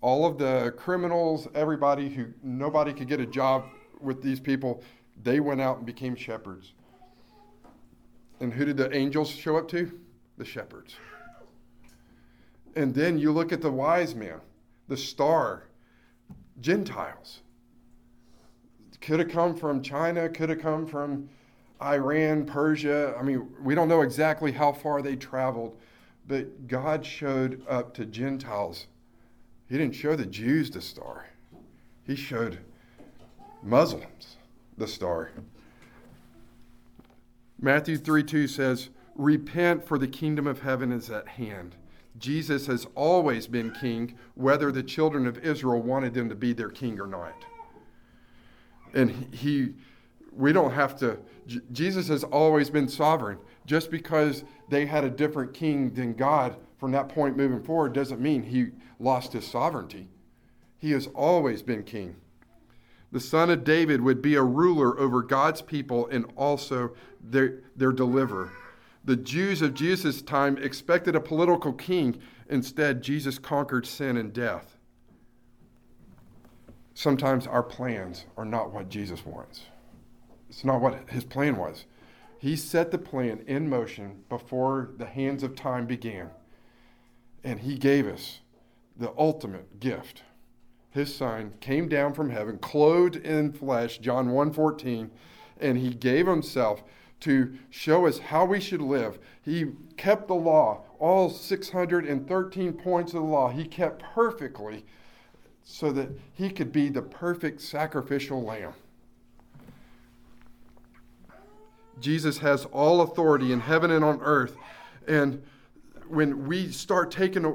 All 0.00 0.26
of 0.26 0.38
the 0.38 0.72
criminals, 0.76 1.46
everybody 1.54 2.08
who 2.08 2.26
nobody 2.42 2.92
could 2.92 3.08
get 3.08 3.20
a 3.20 3.26
job 3.26 3.64
with 4.00 4.22
these 4.22 4.40
people, 4.40 4.82
they 5.22 5.40
went 5.40 5.60
out 5.60 5.78
and 5.78 5.86
became 5.86 6.16
shepherds. 6.16 6.72
And 8.40 8.52
who 8.52 8.64
did 8.64 8.78
the 8.78 8.94
angels 8.96 9.28
show 9.28 9.58
up 9.58 9.68
to? 9.68 9.92
The 10.38 10.44
shepherds. 10.44 10.96
And 12.76 12.94
then 12.94 13.18
you 13.18 13.32
look 13.32 13.52
at 13.52 13.60
the 13.60 13.70
wise 13.70 14.14
man, 14.14 14.40
the 14.88 14.96
star, 14.96 15.64
Gentiles. 16.60 17.40
Could 19.00 19.18
have 19.20 19.30
come 19.30 19.56
from 19.56 19.82
China, 19.82 20.28
could 20.28 20.50
have 20.50 20.60
come 20.60 20.86
from 20.86 21.28
Iran, 21.82 22.44
Persia. 22.44 23.14
I 23.18 23.22
mean, 23.22 23.48
we 23.62 23.74
don't 23.74 23.88
know 23.88 24.02
exactly 24.02 24.52
how 24.52 24.72
far 24.72 25.00
they 25.00 25.16
traveled, 25.16 25.78
but 26.28 26.68
God 26.68 27.04
showed 27.04 27.64
up 27.66 27.94
to 27.94 28.04
Gentiles. 28.04 28.86
He 29.68 29.78
didn't 29.78 29.94
show 29.94 30.16
the 30.16 30.26
Jews 30.26 30.70
the 30.70 30.82
star, 30.82 31.26
He 32.06 32.14
showed 32.14 32.58
Muslims 33.62 34.36
the 34.76 34.86
star. 34.86 35.30
Matthew 37.60 37.96
3 37.96 38.22
2 38.22 38.48
says, 38.48 38.88
Repent, 39.14 39.86
for 39.86 39.98
the 39.98 40.08
kingdom 40.08 40.46
of 40.46 40.62
heaven 40.62 40.92
is 40.92 41.10
at 41.10 41.28
hand. 41.28 41.76
Jesus 42.20 42.66
has 42.66 42.86
always 42.94 43.46
been 43.46 43.72
king, 43.72 44.16
whether 44.34 44.70
the 44.70 44.82
children 44.82 45.26
of 45.26 45.38
Israel 45.38 45.80
wanted 45.80 46.16
him 46.16 46.28
to 46.28 46.34
be 46.34 46.52
their 46.52 46.68
king 46.68 47.00
or 47.00 47.06
not. 47.06 47.34
And 48.94 49.34
he, 49.34 49.74
we 50.32 50.52
don't 50.52 50.72
have 50.72 50.96
to, 50.98 51.18
Jesus 51.72 52.08
has 52.08 52.22
always 52.22 52.70
been 52.70 52.88
sovereign. 52.88 53.38
Just 53.66 53.90
because 53.90 54.44
they 54.68 54.86
had 54.86 55.04
a 55.04 55.10
different 55.10 55.54
king 55.54 55.92
than 55.94 56.14
God 56.14 56.56
from 56.78 56.92
that 56.92 57.08
point 57.08 57.36
moving 57.36 57.62
forward 57.62 57.92
doesn't 57.92 58.20
mean 58.20 58.42
he 58.42 58.68
lost 58.98 59.32
his 59.32 59.46
sovereignty. 59.46 60.08
He 60.78 60.92
has 60.92 61.08
always 61.08 61.62
been 61.62 61.82
king 61.82 62.16
the 63.12 63.20
son 63.20 63.50
of 63.50 63.64
David, 63.64 64.00
would 64.00 64.22
be 64.22 64.36
a 64.36 64.42
ruler 64.42 64.98
over 64.98 65.22
God's 65.22 65.62
people 65.62 66.06
and 66.08 66.26
also 66.36 66.92
their, 67.20 67.60
their 67.76 67.92
deliverer. 67.92 68.52
The 69.04 69.16
Jews 69.16 69.62
of 69.62 69.74
Jesus' 69.74 70.22
time 70.22 70.58
expected 70.58 71.16
a 71.16 71.20
political 71.20 71.72
king. 71.72 72.20
Instead, 72.48 73.02
Jesus 73.02 73.38
conquered 73.38 73.86
sin 73.86 74.16
and 74.16 74.32
death. 74.32 74.76
Sometimes 76.94 77.46
our 77.46 77.62
plans 77.62 78.26
are 78.36 78.44
not 78.44 78.72
what 78.72 78.88
Jesus 78.88 79.24
wants. 79.24 79.62
It's 80.48 80.64
not 80.64 80.80
what 80.80 81.08
his 81.08 81.24
plan 81.24 81.56
was. 81.56 81.86
He 82.38 82.56
set 82.56 82.90
the 82.90 82.98
plan 82.98 83.42
in 83.46 83.68
motion 83.68 84.24
before 84.28 84.90
the 84.98 85.06
hands 85.06 85.42
of 85.42 85.54
time 85.54 85.86
began. 85.86 86.30
And 87.42 87.60
he 87.60 87.78
gave 87.78 88.06
us 88.06 88.40
the 88.96 89.12
ultimate 89.16 89.80
gift 89.80 90.22
his 90.90 91.14
son, 91.14 91.54
came 91.60 91.88
down 91.88 92.12
from 92.14 92.30
heaven, 92.30 92.58
clothed 92.58 93.16
in 93.16 93.52
flesh, 93.52 93.98
John 93.98 94.30
1:14, 94.30 95.10
and 95.58 95.78
he 95.78 95.94
gave 95.94 96.26
himself 96.26 96.82
to 97.20 97.56
show 97.68 98.06
us 98.06 98.18
how 98.18 98.44
we 98.44 98.60
should 98.60 98.80
live. 98.80 99.18
He 99.42 99.66
kept 99.96 100.28
the 100.28 100.34
law, 100.34 100.84
all 100.98 101.30
613 101.30 102.72
points 102.74 103.12
of 103.12 103.20
the 103.20 103.26
law, 103.26 103.50
he 103.50 103.64
kept 103.64 104.02
perfectly 104.02 104.84
so 105.62 105.92
that 105.92 106.08
he 106.32 106.50
could 106.50 106.72
be 106.72 106.88
the 106.88 107.02
perfect 107.02 107.60
sacrificial 107.60 108.42
lamb. 108.42 108.72
Jesus 112.00 112.38
has 112.38 112.64
all 112.66 113.02
authority 113.02 113.52
in 113.52 113.60
heaven 113.60 113.90
and 113.90 114.04
on 114.04 114.20
earth. 114.22 114.56
And 115.06 115.42
when 116.08 116.46
we 116.46 116.72
start 116.72 117.10
taking 117.10 117.54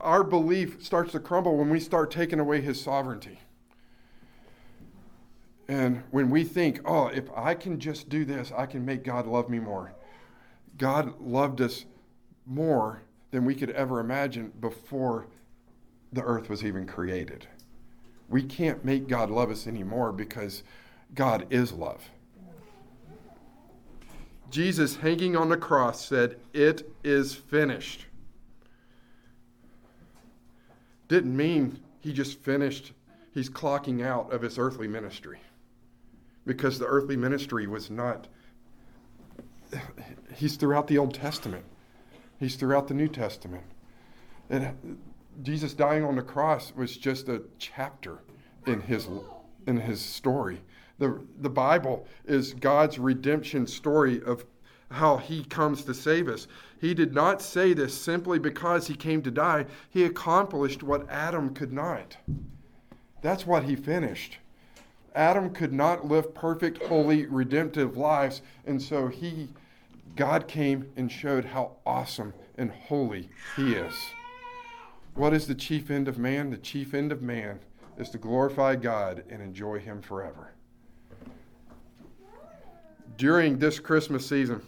our 0.00 0.22
belief 0.22 0.84
starts 0.84 1.12
to 1.12 1.20
crumble 1.20 1.56
when 1.56 1.70
we 1.70 1.80
start 1.80 2.10
taking 2.10 2.38
away 2.38 2.60
his 2.60 2.80
sovereignty. 2.80 3.40
And 5.68 6.02
when 6.10 6.30
we 6.30 6.44
think, 6.44 6.80
oh, 6.86 7.08
if 7.08 7.30
I 7.36 7.54
can 7.54 7.78
just 7.78 8.08
do 8.08 8.24
this, 8.24 8.50
I 8.56 8.64
can 8.64 8.84
make 8.84 9.04
God 9.04 9.26
love 9.26 9.50
me 9.50 9.58
more. 9.58 9.92
God 10.78 11.20
loved 11.20 11.60
us 11.60 11.84
more 12.46 13.02
than 13.30 13.44
we 13.44 13.54
could 13.54 13.70
ever 13.70 14.00
imagine 14.00 14.52
before 14.60 15.26
the 16.12 16.22
earth 16.22 16.48
was 16.48 16.64
even 16.64 16.86
created. 16.86 17.46
We 18.30 18.42
can't 18.42 18.82
make 18.82 19.08
God 19.08 19.30
love 19.30 19.50
us 19.50 19.66
anymore 19.66 20.12
because 20.12 20.62
God 21.14 21.46
is 21.50 21.72
love. 21.72 22.08
Jesus, 24.50 24.96
hanging 24.96 25.36
on 25.36 25.50
the 25.50 25.56
cross, 25.58 26.06
said, 26.06 26.36
It 26.54 26.90
is 27.04 27.34
finished. 27.34 28.06
Didn't 31.08 31.36
mean 31.36 31.80
he 32.00 32.14
just 32.14 32.38
finished, 32.38 32.92
he's 33.34 33.50
clocking 33.50 34.02
out 34.02 34.32
of 34.32 34.40
his 34.40 34.58
earthly 34.58 34.88
ministry 34.88 35.40
because 36.48 36.78
the 36.78 36.86
earthly 36.86 37.16
ministry 37.16 37.66
was 37.66 37.90
not, 37.90 38.26
he's 40.34 40.56
throughout 40.56 40.86
the 40.86 40.96
Old 40.96 41.12
Testament, 41.12 41.62
he's 42.40 42.56
throughout 42.56 42.88
the 42.88 42.94
New 42.94 43.06
Testament. 43.06 43.64
And 44.48 44.98
Jesus 45.42 45.74
dying 45.74 46.02
on 46.04 46.16
the 46.16 46.22
cross 46.22 46.72
was 46.74 46.96
just 46.96 47.28
a 47.28 47.42
chapter 47.58 48.20
in 48.66 48.80
his, 48.80 49.08
in 49.66 49.76
his 49.76 50.00
story. 50.00 50.62
The, 50.98 51.20
the 51.38 51.50
Bible 51.50 52.06
is 52.24 52.54
God's 52.54 52.98
redemption 52.98 53.66
story 53.66 54.22
of 54.22 54.46
how 54.90 55.18
he 55.18 55.44
comes 55.44 55.84
to 55.84 55.92
save 55.92 56.28
us. 56.28 56.48
He 56.80 56.94
did 56.94 57.12
not 57.12 57.42
say 57.42 57.74
this 57.74 57.92
simply 57.94 58.38
because 58.38 58.86
he 58.86 58.94
came 58.94 59.20
to 59.20 59.30
die. 59.30 59.66
He 59.90 60.04
accomplished 60.04 60.82
what 60.82 61.08
Adam 61.10 61.52
could 61.52 61.74
not. 61.74 62.16
That's 63.20 63.46
what 63.46 63.64
he 63.64 63.76
finished. 63.76 64.38
Adam 65.14 65.50
could 65.50 65.72
not 65.72 66.06
live 66.06 66.34
perfect, 66.34 66.82
holy, 66.84 67.26
redemptive 67.26 67.96
lives, 67.96 68.42
and 68.66 68.80
so 68.80 69.08
he 69.08 69.48
God 70.16 70.48
came 70.48 70.90
and 70.96 71.10
showed 71.10 71.44
how 71.44 71.76
awesome 71.86 72.34
and 72.56 72.70
holy 72.70 73.28
he 73.56 73.74
is. 73.74 73.94
What 75.14 75.32
is 75.32 75.46
the 75.46 75.54
chief 75.54 75.90
end 75.90 76.08
of 76.08 76.18
man? 76.18 76.50
The 76.50 76.56
chief 76.56 76.92
end 76.92 77.12
of 77.12 77.22
man 77.22 77.60
is 77.96 78.10
to 78.10 78.18
glorify 78.18 78.76
God 78.76 79.24
and 79.30 79.42
enjoy 79.42 79.78
him 79.78 80.02
forever. 80.02 80.52
During 83.16 83.58
this 83.58 83.78
Christmas 83.80 84.26
season, 84.28 84.62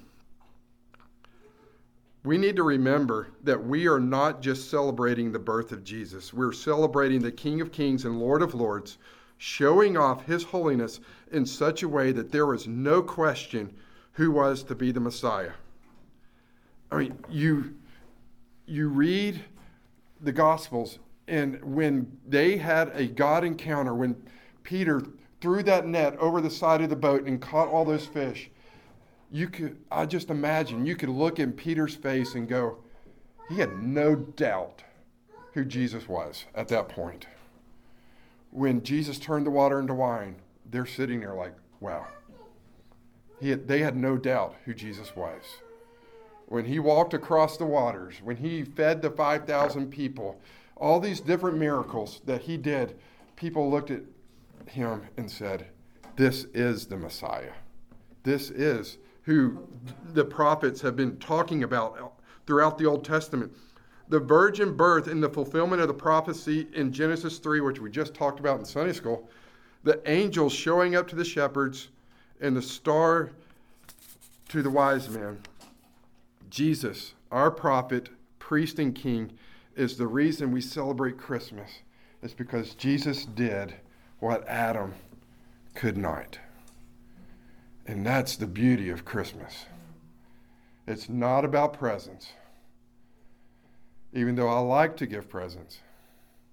we 2.25 2.37
need 2.37 2.57
to 2.57 2.63
remember 2.63 3.29
that 3.45 3.65
we 3.65 3.89
are 3.89 4.01
not 4.01 4.43
just 4.43 4.71
celebrating 4.71 5.33
the 5.33 5.39
birth 5.39 5.73
of 5.73 5.85
Jesus. 5.85 6.35
We're 6.35 6.53
celebrating 6.53 7.23
the 7.23 7.33
King 7.33 7.61
of 7.61 7.73
Kings 7.73 8.05
and 8.05 8.21
Lord 8.21 8.43
of 8.43 8.55
Lords 8.55 8.99
showing 9.43 9.97
off 9.97 10.27
his 10.27 10.45
holiness 10.45 11.01
in 11.33 11.47
such 11.47 11.83
a 11.83 11.89
way 11.89 12.13
that 12.13 12.31
there 12.31 12.45
was 12.45 12.69
no 12.69 13.03
question 13.03 13.75
who 14.13 14.31
was 14.31 14.63
to 14.63 14.75
be 14.75 14.93
the 14.93 15.01
Messiah. 15.01 15.53
I 16.93 16.99
mean, 16.99 17.19
you 17.31 17.75
you 18.67 18.89
read 18.89 19.43
the 20.21 20.31
Gospels, 20.31 20.99
and 21.27 21.59
when 21.65 22.19
they 22.29 22.59
had 22.59 22.91
a 22.95 23.07
God 23.07 23.43
encounter, 23.43 23.95
when 23.95 24.15
Peter 24.63 25.01
threw 25.41 25.63
that 25.63 25.87
net 25.87 26.19
over 26.19 26.43
the 26.43 26.51
side 26.51 26.83
of 26.83 26.91
the 26.91 26.97
boat 26.97 27.25
and 27.25 27.41
caught 27.41 27.69
all 27.69 27.87
those 27.87 28.05
fish, 28.05 28.51
you 29.33 29.49
could 29.49 29.79
I 29.91 30.05
just 30.05 30.29
imagine 30.29 30.85
you 30.85 30.97
could 30.97 31.09
look 31.09 31.39
in 31.39 31.55
Peter's 31.55 31.95
face 31.95 32.35
and 32.35 32.47
go, 32.47 32.77
he 33.49 33.57
had 33.57 33.83
no 33.83 34.15
doubt 34.17 34.83
who 35.55 35.65
Jesus 35.65 36.07
was 36.07 36.45
at 36.55 36.69
that 36.69 36.91
point 36.91 37.27
when 38.51 38.83
Jesus 38.83 39.19
turned 39.19 39.47
the 39.47 39.51
water 39.51 39.79
into 39.79 39.95
wine, 39.95 40.37
they're 40.71 40.87
sitting 40.87 41.21
there 41.21 41.35
like, 41.35 41.55
wow. 41.81 42.07
Had, 43.43 43.67
they 43.67 43.81
had 43.81 43.97
no 43.97 44.17
doubt 44.17 44.57
who 44.65 44.75
Jesus 44.75 45.15
was. 45.17 45.43
When 46.47 46.65
he 46.65 46.79
walked 46.79 47.15
across 47.15 47.57
the 47.57 47.65
waters, 47.65 48.17
when 48.23 48.37
he 48.37 48.65
fed 48.65 49.03
the 49.03 49.11
5,000 49.11 49.91
people, 49.91 50.41
all 50.77 50.99
these 50.99 51.21
different 51.21 51.59
miracles 51.59 52.21
that 52.27 52.43
he 52.43 52.57
did, 52.57 52.99
people 53.37 53.71
looked 53.71 53.91
at 53.91 54.03
him 54.67 55.03
and 55.17 55.31
said, 55.31 55.67
This 56.17 56.45
is 56.53 56.87
the 56.87 56.97
Messiah. 56.97 57.53
This 58.25 58.51
is 58.51 58.99
who 59.23 59.69
the 60.13 60.25
prophets 60.25 60.81
have 60.81 60.97
been 60.97 61.17
talking 61.19 61.63
about 61.63 62.15
throughout 62.47 62.79
the 62.79 62.87
Old 62.87 63.05
Testament 63.05 63.53
the 64.11 64.21
virgin 64.21 64.77
birth 64.77 65.07
in 65.07 65.21
the 65.21 65.29
fulfillment 65.29 65.81
of 65.81 65.87
the 65.87 65.95
prophecy 65.95 66.67
in 66.75 66.93
Genesis 66.93 67.39
3, 67.39 67.61
which 67.61 67.81
we 67.81 67.89
just 67.89 68.13
talked 68.13 68.41
about 68.41 68.59
in 68.59 68.65
Sunday 68.65 68.93
school, 68.93 69.31
the 69.85 70.03
angels 70.11 70.53
showing 70.53 70.97
up 70.97 71.07
to 71.09 71.17
the 71.17 71.25
shepherds, 71.25 71.89
and 72.41 72.57
the 72.57 72.63
star 72.63 73.31
to 74.49 74.63
the 74.63 74.71
wise 74.71 75.09
men. 75.09 75.39
Jesus, 76.51 77.15
our 77.31 77.51
prophet, 77.53 78.09
priest, 78.41 78.81
and 78.81 78.95
king, 78.95 79.31
is 79.77 79.97
the 79.97 80.07
reason 80.07 80.51
we 80.51 80.61
celebrate 80.61 81.17
Christmas. 81.17 81.71
It's 82.21 82.35
because 82.35 82.75
Jesus 82.75 83.25
did 83.25 83.75
what 84.19 84.47
Adam 84.49 84.95
could 85.75 85.97
not. 85.97 86.39
And 87.87 88.05
that's 88.05 88.37
the 88.37 88.47
beauty 88.47 88.91
of 88.91 89.05
Christmas. 89.05 89.67
It's 90.87 91.09
not 91.09 91.45
about 91.45 91.75
presents 91.75 92.33
even 94.13 94.35
though 94.35 94.49
I 94.49 94.59
like 94.59 94.97
to 94.99 95.07
give 95.07 95.29
presents. 95.29 95.81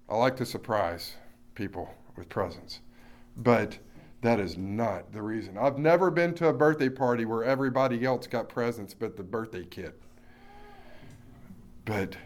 I 0.08 0.16
like 0.16 0.36
to 0.36 0.46
surprise 0.46 1.14
people 1.54 1.92
with 2.16 2.28
presents. 2.28 2.80
But 3.36 3.78
that 4.22 4.40
is 4.40 4.56
not 4.56 5.12
the 5.12 5.22
reason. 5.22 5.56
I've 5.58 5.78
never 5.78 6.10
been 6.10 6.34
to 6.34 6.48
a 6.48 6.52
birthday 6.52 6.88
party 6.88 7.24
where 7.24 7.44
everybody 7.44 8.04
else 8.04 8.26
got 8.26 8.48
presents 8.48 8.94
but 8.94 9.16
the 9.16 9.22
birthday 9.22 9.64
kid. 9.64 9.92
But 11.84 12.16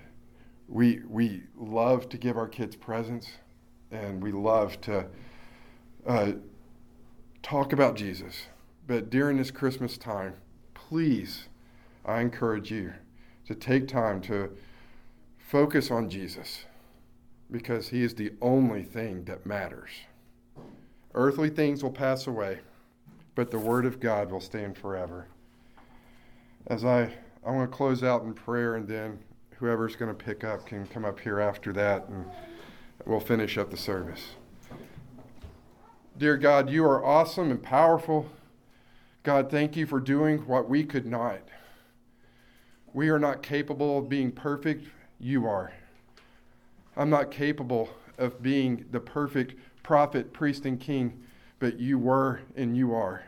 we 0.68 1.00
we 1.08 1.42
love 1.56 2.08
to 2.08 2.18
give 2.18 2.36
our 2.36 2.48
kids 2.48 2.76
presents 2.76 3.28
and 3.90 4.22
we 4.22 4.32
love 4.32 4.80
to 4.82 5.06
uh, 6.06 6.32
talk 7.42 7.72
about 7.72 7.94
Jesus. 7.94 8.46
But 8.86 9.10
during 9.10 9.36
this 9.36 9.50
Christmas 9.50 9.98
time, 9.98 10.34
please, 10.74 11.48
I 12.04 12.20
encourage 12.20 12.70
you 12.70 12.94
to 13.46 13.54
take 13.54 13.86
time 13.86 14.20
to 14.22 14.50
Focus 15.52 15.90
on 15.90 16.08
Jesus 16.08 16.64
because 17.50 17.90
he 17.90 18.02
is 18.02 18.14
the 18.14 18.32
only 18.40 18.82
thing 18.82 19.22
that 19.24 19.44
matters. 19.44 19.90
Earthly 21.12 21.50
things 21.50 21.82
will 21.82 21.90
pass 21.90 22.26
away, 22.26 22.60
but 23.34 23.50
the 23.50 23.58
word 23.58 23.84
of 23.84 24.00
God 24.00 24.30
will 24.30 24.40
stand 24.40 24.78
forever. 24.78 25.26
As 26.68 26.86
I 26.86 27.12
I 27.44 27.50
want 27.50 27.70
to 27.70 27.76
close 27.76 28.02
out 28.02 28.22
in 28.22 28.32
prayer 28.32 28.76
and 28.76 28.88
then 28.88 29.18
whoever's 29.58 29.94
going 29.94 30.08
to 30.08 30.24
pick 30.24 30.42
up 30.42 30.64
can 30.64 30.86
come 30.86 31.04
up 31.04 31.20
here 31.20 31.38
after 31.38 31.70
that 31.74 32.08
and 32.08 32.24
we'll 33.04 33.20
finish 33.20 33.58
up 33.58 33.70
the 33.70 33.76
service. 33.76 34.36
Dear 36.16 36.38
God, 36.38 36.70
you 36.70 36.82
are 36.86 37.04
awesome 37.04 37.50
and 37.50 37.62
powerful. 37.62 38.26
God, 39.22 39.50
thank 39.50 39.76
you 39.76 39.84
for 39.84 40.00
doing 40.00 40.46
what 40.46 40.70
we 40.70 40.82
could 40.82 41.04
not. 41.04 41.40
We 42.94 43.10
are 43.10 43.18
not 43.18 43.42
capable 43.42 43.98
of 43.98 44.08
being 44.08 44.32
perfect, 44.32 44.86
you 45.22 45.46
are. 45.46 45.72
I'm 46.96 47.08
not 47.08 47.30
capable 47.30 47.88
of 48.18 48.42
being 48.42 48.84
the 48.90 49.00
perfect 49.00 49.54
prophet, 49.82 50.32
priest, 50.32 50.66
and 50.66 50.78
king, 50.78 51.22
but 51.58 51.78
you 51.78 51.98
were 51.98 52.40
and 52.56 52.76
you 52.76 52.92
are. 52.94 53.22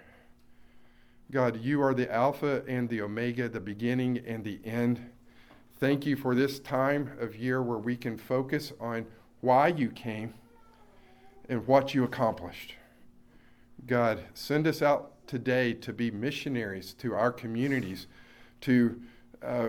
God, 1.31 1.61
you 1.63 1.81
are 1.81 1.95
the 1.95 2.13
Alpha 2.13 2.63
and 2.69 2.89
the 2.89 3.01
Omega, 3.01 3.49
the 3.49 3.61
beginning 3.61 4.19
and 4.27 4.45
the 4.45 4.61
end. 4.65 5.01
Thank 5.79 6.05
you 6.05 6.17
for 6.17 6.35
this 6.35 6.59
time 6.61 7.13
of 7.19 7.37
year 7.37 7.63
where 7.63 7.79
we 7.79 7.97
can 7.97 8.19
focus 8.19 8.73
on 8.79 9.07
why 9.41 9.69
you 9.69 9.89
came 9.89 10.35
and 11.49 11.67
what 11.67 11.95
you 11.95 12.05
accomplished. 12.05 12.75
God, 13.87 14.21
send 14.35 14.67
us 14.67 14.83
out 14.83 15.13
today 15.27 15.73
to 15.75 15.93
be 15.93 16.11
missionaries 16.11 16.95
to 16.95 17.15
our 17.15 17.33
communities, 17.33 18.07
to 18.63 19.01
uh, 19.43 19.69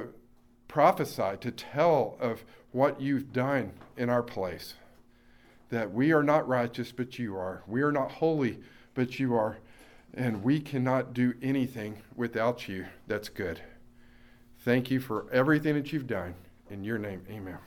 prophesy, 0.76 1.38
to 1.40 1.52
tell 1.52 2.18
of 2.20 2.44
what 2.74 3.00
you've 3.00 3.32
done 3.32 3.72
in 3.96 4.10
our 4.10 4.22
place. 4.22 4.74
That 5.70 5.94
we 5.94 6.12
are 6.12 6.22
not 6.22 6.50
righteous, 6.50 6.92
but 6.92 7.18
you 7.18 7.38
are. 7.38 7.64
We 7.66 7.82
are 7.82 7.94
not 7.94 8.12
holy, 8.12 8.60
but 8.94 9.18
you 9.18 9.36
are. 9.36 9.60
And 10.14 10.44
we 10.44 10.60
cannot 10.60 11.14
do 11.14 11.34
anything 11.42 12.02
without 12.18 12.68
you 12.68 12.88
that's 13.08 13.30
good. 13.30 13.62
Thank 14.66 14.92
you 14.92 15.00
for 15.00 15.28
everything 15.32 15.76
that 15.76 15.94
you've 15.94 16.08
done. 16.08 16.36
In 16.70 16.84
your 16.84 16.98
name, 16.98 17.22
amen. 17.32 17.60